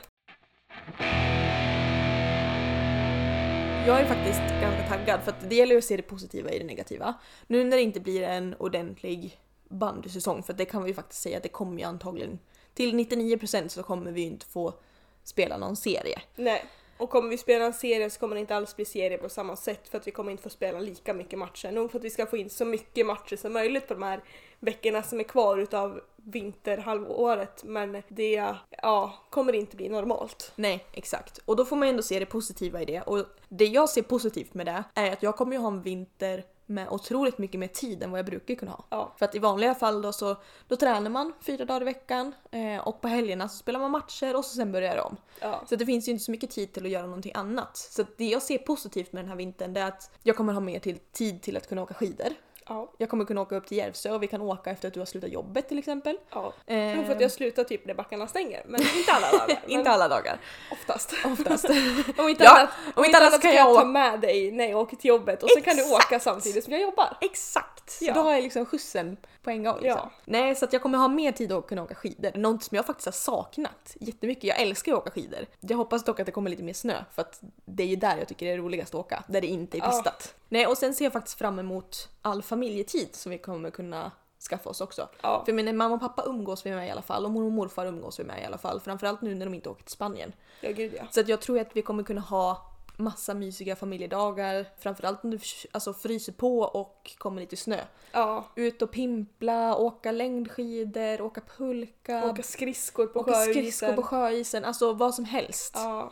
Jag 3.88 4.00
är 4.00 4.06
faktiskt 4.06 4.42
ganska 4.62 4.88
taggad 4.90 5.20
för 5.24 5.32
att 5.32 5.50
det 5.50 5.56
gäller 5.56 5.78
att 5.78 5.84
se 5.84 5.98
det 5.98 6.04
positiva 6.04 6.52
i 6.52 6.60
det 6.60 6.66
negativa. 6.66 7.14
Nu 7.48 7.64
när 7.64 7.78
det 7.78 7.84
inte 7.84 8.00
blir 8.00 8.24
en 8.24 8.56
ordentlig 8.60 9.38
bandysäsong, 9.72 10.44
för 10.44 10.54
det 10.54 10.66
kan 10.66 10.84
vi 10.84 10.90
ju 10.90 10.96
faktiskt 10.96 11.22
säga 11.22 11.38
att 11.38 11.44
det 11.44 11.50
kommer 11.50 11.80
ju 11.80 11.84
antagligen 11.84 12.40
till 12.74 12.94
99% 12.96 13.68
så 13.68 13.84
kommer 13.84 14.12
vi 14.12 14.22
ju 14.22 14.28
inte 14.28 14.46
få 14.46 14.74
spela 15.24 15.58
någon 15.58 15.76
serie. 15.76 16.22
Nej. 16.36 16.66
Och 16.98 17.10
kommer 17.10 17.30
vi 17.30 17.38
spela 17.38 17.66
en 17.66 17.74
serie 17.74 18.10
så 18.10 18.20
kommer 18.20 18.36
det 18.36 18.40
inte 18.40 18.56
alls 18.56 18.76
bli 18.76 18.86
serie 18.86 19.18
på 19.18 19.30
samma 19.30 19.56
sätt 19.56 19.88
för 19.90 19.98
att 19.98 20.08
vi 20.08 20.12
kommer 20.12 20.32
inte 20.32 20.44
få 20.44 20.50
spela 20.50 20.80
lika 20.80 21.14
mycket 21.14 21.40
matcher. 21.40 21.72
Nog 21.72 21.92
för 21.92 22.00
att 22.00 22.06
vi 22.06 22.10
ska 22.10 22.26
få 22.26 22.38
in 22.38 22.50
så 22.50 22.66
mycket 22.66 23.06
matcher 23.06 23.36
som 23.36 23.54
möjligt 23.54 23.88
på 23.88 23.94
de 23.94 24.04
här 24.04 24.24
veckorna 24.60 25.04
som 25.04 25.20
är 25.20 25.24
kvar 25.24 25.58
utav 25.58 26.02
vinterhalvåret. 26.16 27.64
Men 27.64 28.04
det 28.08 28.56
ja, 28.82 29.14
kommer 29.30 29.54
inte 29.54 29.76
bli 29.76 29.90
normalt. 29.90 30.52
Nej, 30.56 30.86
exakt. 30.94 31.40
Och 31.46 31.56
då 31.56 31.66
får 31.66 31.76
man 31.76 31.88
ändå 31.88 32.02
se 32.02 32.20
det 32.20 32.26
positiva 32.26 32.82
i 32.82 32.86
det. 32.86 33.02
Och 33.02 33.26
det 33.50 33.66
jag 33.66 33.90
ser 33.90 34.02
positivt 34.02 34.54
med 34.54 34.66
det 34.66 34.84
är 34.94 35.12
att 35.12 35.24
jag 35.24 35.36
kommer 35.36 35.54
ju 35.54 35.60
ha 35.60 35.68
en 35.68 35.82
vinter 35.82 36.44
med 36.72 36.90
otroligt 36.90 37.38
mycket 37.38 37.60
mer 37.60 37.68
tid 37.68 38.04
än 38.04 38.12
vad 38.12 38.20
jag 38.20 38.26
brukar 38.26 38.56
kunna 38.56 38.72
ha. 38.72 38.86
Ja. 38.90 39.16
För 39.18 39.26
att 39.26 39.36
i 39.36 39.40
vanliga 39.40 39.76
fall 39.76 40.02
då 40.02 40.14
så 40.14 40.36
då 40.68 40.76
tränar 40.76 41.10
man 41.10 41.34
fyra 41.42 41.66
dagar 41.66 41.82
i 41.82 41.86
veckan 41.86 42.36
eh, 42.52 42.88
och 42.88 43.02
på 43.02 43.08
helgerna 43.08 43.50
så 43.50 43.58
spelar 43.58 43.80
man 43.80 43.92
matcher 43.92 44.36
och 44.36 44.46
så 44.46 44.56
sen 44.56 44.72
börjar 44.72 44.96
det 44.96 45.02
om. 45.02 45.18
Ja. 45.40 45.64
Så 45.70 45.76
det 45.76 45.86
finns 45.86 46.08
ju 46.08 46.12
inte 46.12 46.24
så 46.24 46.32
mycket 46.32 46.50
tid 46.50 46.74
till 46.74 46.86
att 46.86 46.92
göra 46.92 47.06
någonting 47.06 47.32
annat. 47.36 47.78
Så 47.78 48.06
det 48.18 48.26
jag 48.26 48.42
ser 48.42 48.58
positivt 48.58 49.14
med 49.14 49.24
den 49.24 49.30
här 49.30 49.36
vintern 49.36 49.74
det 49.74 49.82
är 49.82 49.88
att 49.88 50.12
jag 50.24 50.36
kommer 50.36 50.54
ha 50.54 50.62
mer 50.62 50.80
till 50.80 50.98
tid 50.98 51.42
till 51.42 51.58
att 51.58 51.70
kunna 51.70 51.82
åka 51.82 51.94
skidor. 51.94 52.30
Ja. 52.68 52.92
Jag 52.98 53.10
kommer 53.10 53.26
kunna 53.26 53.42
åka 53.42 53.56
upp 53.56 53.68
till 53.68 53.78
Järvsö 53.78 54.12
och 54.12 54.24
vi 54.24 54.28
kan 54.28 54.42
åka 54.42 54.70
efter 54.72 54.88
att 54.88 54.94
du 54.94 55.00
har 55.00 55.06
slutat 55.06 55.30
jobbet 55.32 55.68
till 55.70 55.80
exempel. 55.80 56.18
ja. 56.32 56.54
Eh, 56.66 56.78
Nog 56.96 57.06
för 57.06 57.16
att 57.16 57.22
jag 57.22 57.32
slutar 57.32 57.64
typ 57.64 57.86
när 57.86 57.94
backarna 57.94 58.28
stänger. 58.28 58.64
Men 58.68 58.82
inte 58.82 59.12
alla 59.12 59.32
dagar. 59.38 59.60
inte 59.68 59.90
alla 59.90 60.08
dagar, 60.08 60.40
Oftast. 60.72 61.14
oftast. 61.26 61.66
Om 62.18 62.30
inte 62.30 62.44
Ja, 62.44 62.60
annat, 62.60 62.70
om 62.96 63.06
inte 63.06 63.18
annat 63.18 63.32
kan 63.32 63.40
kan 63.42 63.54
jag 63.56 63.70
jag 63.70 63.76
ta 63.80 63.86
med 63.86 64.20
dig 64.20 64.52
när 64.52 64.66
jag 64.70 64.80
åker 64.80 64.98
till 64.98 65.10
jobbet 65.10 65.44
och 65.44 65.50
sen 65.50 65.62
kan 65.62 65.76
du 65.78 65.84
åka 65.94 66.20
samtidigt 66.20 66.64
som 66.64 66.74
jag 66.74 66.82
jobbar. 66.82 67.18
Exakt! 67.22 67.98
Ja. 68.02 68.14
Då 68.14 68.22
har 68.22 68.32
jag 68.34 68.44
liksom 68.44 68.66
skjutsen 68.66 69.18
på 69.44 69.50
en 69.50 69.64
gång. 69.64 69.76
Liksom. 69.82 70.00
Ja. 70.04 70.12
Nej, 70.26 70.56
så 70.56 70.66
att 70.66 70.74
jag 70.74 70.82
kommer 70.82 70.98
ha 70.98 71.08
mer 71.08 71.32
tid 71.32 71.52
att 71.52 71.68
kunna 71.68 71.84
åka 71.84 71.96
skidor. 71.96 72.32
Något 72.36 72.64
som 72.64 72.76
jag 72.76 72.86
faktiskt 72.86 73.06
har 73.08 73.12
saknat 73.12 73.96
jättemycket. 74.00 74.44
Jag 74.44 74.60
älskar 74.62 74.92
att 74.94 74.98
åka 74.98 75.12
skidor. 75.12 75.46
Jag 75.60 75.78
hoppas 75.78 76.04
dock 76.04 76.20
att 76.20 76.26
det 76.26 76.32
kommer 76.32 76.50
lite 76.50 76.64
mer 76.64 76.74
snö 76.74 76.96
för 77.16 77.22
att 77.22 77.40
det 77.66 77.84
är 77.84 77.88
ju 77.88 77.96
där 77.96 78.18
jag 78.18 78.28
tycker 78.28 78.46
det 78.46 78.52
är 78.52 78.58
roligast 78.58 78.94
att 78.96 79.00
åka. 79.00 79.24
Där 79.28 79.42
det 79.42 79.48
inte 79.48 79.78
är 79.78 79.80
Ja. 79.80 79.90
pistat. 79.92 80.36
Nej, 80.50 80.68
och 80.68 80.78
sen 80.78 80.94
ser 80.94 81.06
jag 81.06 81.14
faktiskt 81.14 81.38
fram 81.38 81.60
emot 81.60 82.10
all 82.22 82.44
familjetid 82.56 83.16
som 83.16 83.30
vi 83.30 83.38
kommer 83.38 83.70
kunna 83.72 84.12
skaffa 84.50 84.70
oss 84.70 84.82
också. 84.82 85.10
Ja. 85.22 85.44
För 85.46 85.54
min 85.54 85.78
mamma 85.78 85.96
och 85.96 86.02
pappa 86.02 86.24
umgås 86.26 86.66
vi 86.66 86.72
med 86.72 86.88
i 86.88 86.92
alla 86.92 87.02
fall 87.02 87.26
och 87.26 87.32
mormor 87.32 87.48
och 87.48 87.54
morfar 87.54 87.86
umgås 87.86 88.20
vi 88.20 88.24
med 88.24 88.42
i 88.42 88.46
alla 88.46 88.58
fall. 88.58 88.80
Framförallt 88.80 89.22
nu 89.22 89.36
när 89.36 89.46
de 89.46 89.54
inte 89.54 89.70
åker 89.70 89.84
till 89.84 89.92
Spanien. 89.94 90.34
ja, 90.62 90.72
gud 90.72 90.94
ja. 90.98 91.04
Så 91.12 91.20
att 91.20 91.28
jag 91.28 91.42
tror 91.42 91.60
att 91.60 91.76
vi 91.76 91.82
kommer 91.82 92.04
kunna 92.04 92.22
ha 92.22 92.68
massa 92.98 93.34
mysiga 93.34 93.76
familjedagar. 93.76 94.66
Framförallt 94.80 95.24
när 95.24 95.32
det 95.32 95.38
fr- 95.38 95.66
alltså, 95.72 95.94
fryser 95.94 96.34
på 96.34 96.60
och 96.60 97.16
kommer 97.18 97.42
lite 97.42 97.58
snö. 97.58 97.80
Ja. 98.12 98.46
Ut 98.56 98.82
och 98.82 98.92
pimpla, 98.92 99.76
åka 99.76 100.12
längdskidor, 100.12 101.22
åka 101.22 101.42
pulka, 101.58 102.26
Åka 102.30 102.44
skridskor 102.44 103.08
på 103.08 103.20
åka 103.20 103.32
sjöisen. 103.32 103.54
skridskor 103.54 103.94
på 103.94 104.04
sjöisen. 104.04 104.66
Alltså 104.66 104.94
vad 104.94 105.16
som 105.16 105.26
helst. 105.26 105.72
Ja. 105.76 106.12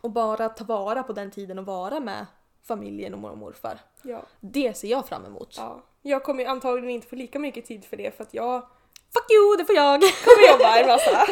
Och 0.00 0.10
bara 0.10 0.48
ta 0.48 0.64
vara 0.64 1.02
på 1.02 1.12
den 1.12 1.30
tiden 1.30 1.58
och 1.58 1.66
vara 1.66 2.00
med 2.00 2.26
familjen 2.68 3.14
och 3.14 3.20
mormor 3.20 3.32
och 3.32 3.38
morfar. 3.38 3.78
Ja. 4.02 4.22
Det 4.40 4.76
ser 4.76 4.88
jag 4.88 5.08
fram 5.08 5.24
emot. 5.24 5.54
ja. 5.58 5.82
Jag 6.02 6.22
kommer 6.22 6.44
antagligen 6.46 6.90
inte 6.90 7.06
få 7.06 7.16
lika 7.16 7.38
mycket 7.38 7.64
tid 7.66 7.84
för 7.84 7.96
det 7.96 8.16
för 8.16 8.24
att 8.24 8.34
jag 8.34 8.66
Fuck 9.14 9.30
you, 9.30 9.56
det 9.58 9.64
får 9.64 9.74
jag! 9.76 10.00
kommer 10.24 10.52
jobba 10.52 10.78
en 10.78 10.86
massa. 10.86 11.26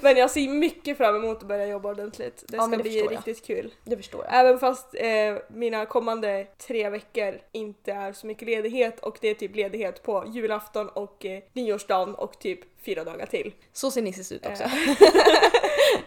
Men 0.00 0.16
jag 0.16 0.30
ser 0.30 0.48
mycket 0.48 0.96
fram 0.96 1.16
emot 1.16 1.36
att 1.38 1.48
börja 1.48 1.66
jobba 1.66 1.90
ordentligt. 1.90 2.44
Det 2.48 2.56
Ja, 2.56 2.62
ska 2.62 2.76
det 2.76 2.82
bli 2.82 2.92
förstår 2.92 3.12
jag. 3.12 3.18
riktigt 3.18 3.46
kul. 3.46 3.74
Det 3.84 3.96
förstår 3.96 4.24
jag. 4.24 4.34
Även 4.40 4.58
fast 4.58 4.94
eh, 4.94 5.36
mina 5.48 5.86
kommande 5.86 6.46
tre 6.58 6.90
veckor 6.90 7.40
inte 7.52 7.92
är 7.92 8.12
så 8.12 8.26
mycket 8.26 8.48
ledighet 8.48 9.00
och 9.00 9.18
det 9.20 9.28
är 9.28 9.34
typ 9.34 9.56
ledighet 9.56 10.02
på 10.02 10.24
julafton 10.26 10.88
och 10.88 11.24
eh, 11.24 11.42
nyårsdagen 11.52 12.14
och 12.14 12.38
typ 12.38 12.60
fyra 12.84 13.04
dagar 13.04 13.26
till. 13.26 13.54
Så 13.72 13.90
ser 13.90 14.02
Nisses 14.02 14.32
ut 14.32 14.46
också. 14.46 14.62
Eh, 14.64 14.70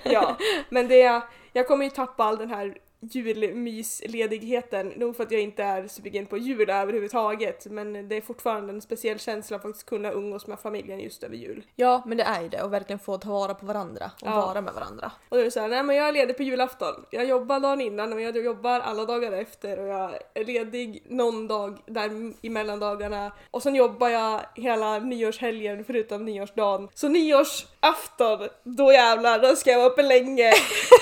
ja, 0.14 0.38
men 0.70 0.88
det, 0.88 1.22
jag 1.54 1.68
kommer 1.68 1.84
ju 1.86 1.92
tappa 1.92 2.24
all 2.24 2.38
den 2.38 2.50
här 2.50 2.78
julmysledigheten, 3.02 4.88
nog 4.96 5.16
för 5.16 5.24
att 5.24 5.32
jag 5.32 5.42
inte 5.42 5.64
är 5.64 5.88
sugen 5.88 6.26
på 6.26 6.38
jul 6.38 6.70
överhuvudtaget, 6.70 7.66
men 7.66 8.10
det 8.10 8.18
är 8.18 8.22
fortfarande 8.22 8.74
en 8.74 8.82
speciell 8.82 9.20
känsla 9.20 9.56
att 9.58 9.62
faktiskt 9.64 9.86
kunna 9.86 10.12
umgås 10.12 10.48
med 10.48 10.60
familjen 10.60 11.00
just 11.00 11.24
över 11.24 11.36
jul. 11.36 11.64
Ja, 11.76 12.04
men 12.06 12.18
det 12.18 12.24
är 12.24 12.42
ju 12.42 12.50
det 12.50 12.62
och 12.64 12.74
verkligen 12.74 13.00
få 13.00 13.18
ta 13.18 13.30
vara 13.30 13.54
på 13.54 13.66
varandra 13.66 14.12
och 14.22 14.28
Ja. 14.28 14.36
vara 14.36 14.62
med 14.62 14.74
varandra. 14.74 15.12
Och 15.30 15.38
då 15.38 15.42
är 15.42 15.44
det 15.46 15.52
såhär, 15.52 15.68
nej 15.68 15.84
men 15.84 15.96
jag 15.96 16.08
är 16.08 16.12
ledig 16.14 16.38
på 16.38 16.44
julafton. 16.44 17.06
Jag 17.12 17.26
jobbar 17.26 17.60
dagen 17.60 17.82
innan 17.82 18.14
och 18.14 18.22
jag 18.22 18.38
jobbar 18.38 18.80
alla 18.80 19.06
dagar 19.06 19.32
efter 19.32 19.80
och 19.80 19.88
jag 19.88 20.12
är 20.34 20.46
ledig 20.46 21.04
någon 21.10 21.48
dag 21.48 21.78
där 21.86 22.34
i 22.42 22.50
mellandagarna. 22.50 23.32
Och 23.52 23.64
sen 23.64 23.76
jobbar 23.76 24.10
jag 24.10 24.42
hela 24.56 25.00
nyårshelgen 25.00 25.84
förutom 25.84 26.26
nyårsdagen. 26.26 26.88
Så 26.94 27.08
nyårsafton, 27.08 28.48
då 28.64 28.92
jävlar, 28.94 29.40
då 29.40 29.56
ska 29.56 29.72
jag 29.72 29.78
vara 29.80 29.90
uppe 29.90 30.02
länge 30.02 30.52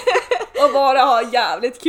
och 0.68 0.74
bara 0.74 1.00
ha 1.00 1.22
jävligt 1.34 1.82
kul. 1.82 1.87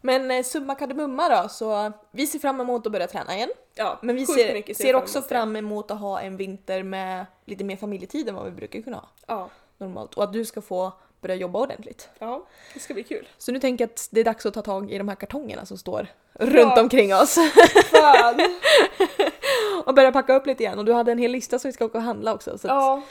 Men 0.00 0.30
eh, 0.30 0.42
summa 0.42 0.74
kardemumma 0.74 1.28
då, 1.42 1.48
så 1.48 1.92
vi 2.10 2.26
ser 2.26 2.38
fram 2.38 2.60
emot 2.60 2.86
att 2.86 2.92
börja 2.92 3.06
träna 3.06 3.36
igen. 3.36 3.50
Ja, 3.74 3.98
Men 4.02 4.16
vi 4.16 4.26
sjukt 4.26 4.40
ser, 4.40 4.52
mycket 4.54 4.76
ser 4.76 4.94
också 4.96 5.22
fram 5.22 5.56
emot 5.56 5.90
att 5.90 6.00
ha 6.00 6.20
en 6.20 6.36
vinter 6.36 6.82
med 6.82 7.26
lite 7.44 7.64
mer 7.64 7.76
familjetid 7.76 8.28
än 8.28 8.34
vad 8.34 8.44
vi 8.44 8.50
brukar 8.50 8.80
kunna 8.82 8.96
ha 8.96 9.08
Ja, 9.26 9.48
normalt. 9.78 10.14
Och 10.14 10.24
att 10.24 10.32
du 10.32 10.44
ska 10.44 10.60
få 10.60 10.92
börja 11.20 11.34
jobba 11.34 11.58
ordentligt. 11.58 12.08
ja, 12.18 12.46
det 12.74 12.80
ska 12.80 12.94
bli 12.94 13.02
kul. 13.02 13.28
Så 13.38 13.52
nu 13.52 13.60
tänker 13.60 13.84
jag 13.84 13.90
att 13.90 14.08
det 14.10 14.20
är 14.20 14.24
dags 14.24 14.46
att 14.46 14.54
ta 14.54 14.62
tag 14.62 14.90
i 14.92 14.98
de 14.98 15.08
här 15.08 15.14
kartongerna 15.16 15.66
som 15.66 15.78
står 15.78 16.06
runt 16.34 16.78
omkring 16.78 17.14
oss. 17.14 17.38
Fan! 17.90 18.40
och 19.84 19.94
börja 19.94 20.12
packa 20.12 20.34
upp 20.34 20.46
lite 20.46 20.62
igen. 20.62 20.78
Och 20.78 20.84
du 20.84 20.92
hade 20.92 21.12
en 21.12 21.18
hel 21.18 21.30
lista 21.30 21.58
som 21.58 21.68
vi 21.68 21.72
ska 21.72 21.84
åka 21.84 21.98
och 21.98 22.04
handla 22.04 22.34
också. 22.34 22.58
Så 22.58 22.68
att 22.68 22.74
Ja, 22.74 23.02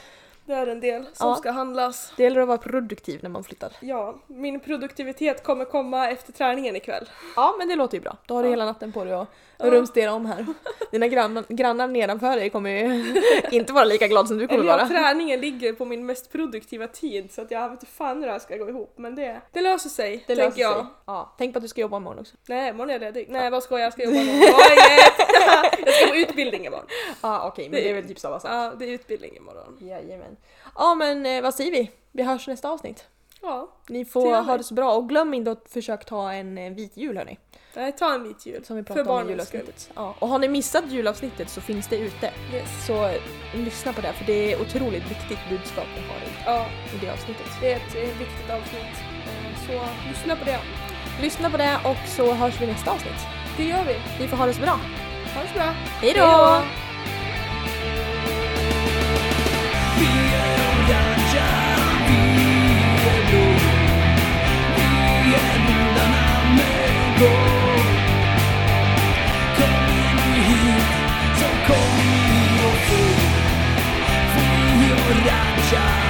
det 0.48 0.54
är 0.54 0.66
en 0.66 0.80
del 0.80 1.06
som 1.12 1.28
Ja. 1.28 1.36
ska 1.36 1.50
handlas. 1.50 2.12
det 2.16 2.22
gäller 2.22 2.40
att 2.40 2.48
vara 2.48 2.58
produktiv 2.58 3.20
när 3.22 3.30
man 3.30 3.44
flyttar. 3.44 3.72
Ja, 3.80 4.14
min 4.26 4.60
produktivitet 4.60 5.42
kommer 5.42 5.64
komma 5.64 6.10
efter 6.10 6.32
träningen 6.32 6.76
ikväll. 6.76 7.08
Ja 7.36 7.54
men 7.58 7.68
det 7.68 7.74
låter 7.76 7.96
ju 7.96 8.00
bra. 8.02 8.16
Då 8.26 8.34
har 8.34 8.42
du 8.42 8.48
Ja. 8.48 8.52
hela 8.52 8.64
natten 8.64 8.92
på 8.92 9.04
dig 9.04 9.12
att 9.14 9.28
Ja. 9.60 9.70
rumstera 9.70 10.12
om 10.12 10.26
här. 10.26 10.46
Dina 10.92 11.08
grannar, 11.08 11.44
grannar 11.48 11.88
nedanför 11.88 12.36
dig 12.36 12.50
kommer 12.50 12.70
ju 12.70 13.04
inte 13.50 13.72
vara 13.72 13.84
lika 13.84 14.06
glada 14.06 14.28
som 14.28 14.38
du 14.38 14.48
kommer 14.48 14.64
vara. 14.64 14.88
träningen 14.88 15.40
ligger 15.40 15.72
på 15.72 15.84
min 15.84 16.06
mest 16.06 16.32
produktiva 16.32 16.86
tid 16.86 17.32
så 17.32 17.42
att 17.42 17.50
jag 17.50 17.62
vet 17.68 17.70
inte 17.70 17.86
fan 17.86 18.18
hur 18.18 18.26
det 18.26 18.32
här 18.32 18.38
ska 18.38 18.56
gå 18.56 18.68
ihop 18.68 18.92
men 18.96 19.14
det, 19.14 19.40
det 19.52 19.60
löser 19.60 19.88
sig, 19.90 20.16
Det 20.26 20.36
tänker 20.36 20.44
löser 20.44 20.60
jag. 20.60 20.74
sig. 20.76 20.84
Ja. 21.06 21.34
Tänk 21.38 21.52
på 21.54 21.58
att 21.58 21.62
du 21.62 21.68
ska 21.68 21.80
jobba 21.80 21.96
imorgon 21.96 22.18
också. 22.20 22.36
Nej, 22.48 22.70
imorgon 22.70 22.90
är 22.90 22.94
jag 22.94 23.00
ledig. 23.00 23.26
Nej, 23.30 23.50
vad 23.50 23.62
ska 23.62 23.78
jag? 23.78 23.86
Jag 23.86 23.92
ska 23.92 24.02
jobba 24.04 24.16
imorgon. 24.16 24.40
Jag 25.84 25.94
ska 25.94 26.06
på 26.06 26.16
utbildning 26.16 26.66
imorgon. 26.66 26.86
Ja 27.22 27.48
okej, 27.48 27.64
men 27.68 27.72
Det- 27.76 27.84
det 27.84 27.90
är 27.90 27.94
väl 27.94 28.08
typ 28.08 28.18
samma 28.18 28.40
sak. 28.40 28.50
Ja, 28.50 28.72
det 28.78 28.84
är 28.84 28.88
utbildning 28.92 29.36
imorgon. 29.36 29.78
Jajamän. 29.80 30.36
Ja 30.76 30.94
men 30.94 31.26
eh, 31.26 31.42
vad 31.42 31.54
säger 31.54 31.70
vi? 31.72 31.90
Vi 32.12 32.22
hörs 32.22 32.46
nästa 32.48 32.70
avsnitt. 32.70 33.06
Ja, 33.42 33.68
Ni 33.88 34.04
får 34.04 34.42
ha 34.42 34.56
det 34.58 34.64
så 34.64 34.74
bra 34.74 34.92
och 34.94 35.08
glöm 35.08 35.34
inte 35.34 35.50
att 35.50 35.68
försöka 35.70 36.04
ta 36.04 36.32
en 36.32 36.58
eh, 36.58 36.72
vit 36.72 36.96
jul 36.96 37.16
hörni. 37.18 37.38
nej, 37.74 37.92
ta 37.92 38.14
en 38.14 38.22
vit 38.22 38.46
jul. 38.46 38.64
Som 38.64 38.76
vi 38.76 38.82
För 38.82 38.94
pratade 38.94 39.10
om 39.10 39.16
i 39.20 39.22
barnens 39.24 39.48
skull. 39.48 39.60
julavsnittet. 39.60 39.90
Ja. 39.96 40.14
Och 40.18 40.28
har 40.28 40.38
ni 40.38 40.48
missat 40.48 40.84
julavsnittet 40.88 41.48
så 41.50 41.60
finns 41.60 41.86
det 41.88 41.96
ute. 41.96 42.30
Yes. 42.54 42.86
Så 42.86 43.04
eh, 43.06 43.20
lyssna 43.54 43.92
på 43.92 44.00
det 44.00 44.12
för 44.12 44.24
det 44.24 44.52
är 44.52 44.60
otroligt 44.62 45.10
viktigt 45.10 45.38
budskap 45.50 45.84
vi 45.96 46.00
har 46.08 46.16
i, 46.16 46.30
Ja, 46.46 46.66
i 46.94 47.06
det 47.06 47.12
avsnittet. 47.12 47.46
det 47.60 47.72
är 47.72 47.76
ett 47.76 48.20
viktigt 48.20 48.50
avsnitt. 48.50 48.96
Så 49.66 49.72
lyssna 50.08 50.36
på 50.36 50.44
det. 50.44 50.58
Lyssna 51.22 51.50
på 51.50 51.56
det 51.56 51.78
och 51.84 52.08
så 52.08 52.32
hörs 52.32 52.60
vi 52.60 52.66
nästa 52.66 52.90
avsnitt. 52.90 53.20
Det 53.56 53.64
gör 53.64 53.84
vi. 53.84 53.96
Ni 54.20 54.28
får 54.28 54.36
ha 54.36 54.46
det 54.46 54.54
så 54.54 54.60
bra. 54.62 54.70
Ha 55.34 55.42
det 55.42 55.48
så 55.48 55.54
bra. 55.54 55.64
Hej 56.02 56.12
då! 56.16 56.20
Hej 56.24 56.62
då! 56.62 56.87
Kom 67.18 67.26
in 69.88 70.18
i 70.18 70.40
hit, 70.48 70.84
så 71.38 71.48
kom 71.66 71.92
in 72.00 72.20
i 72.34 72.60
oss. 72.66 72.90
Vi 74.80 74.92
och 74.92 75.26
Raja 75.26 76.07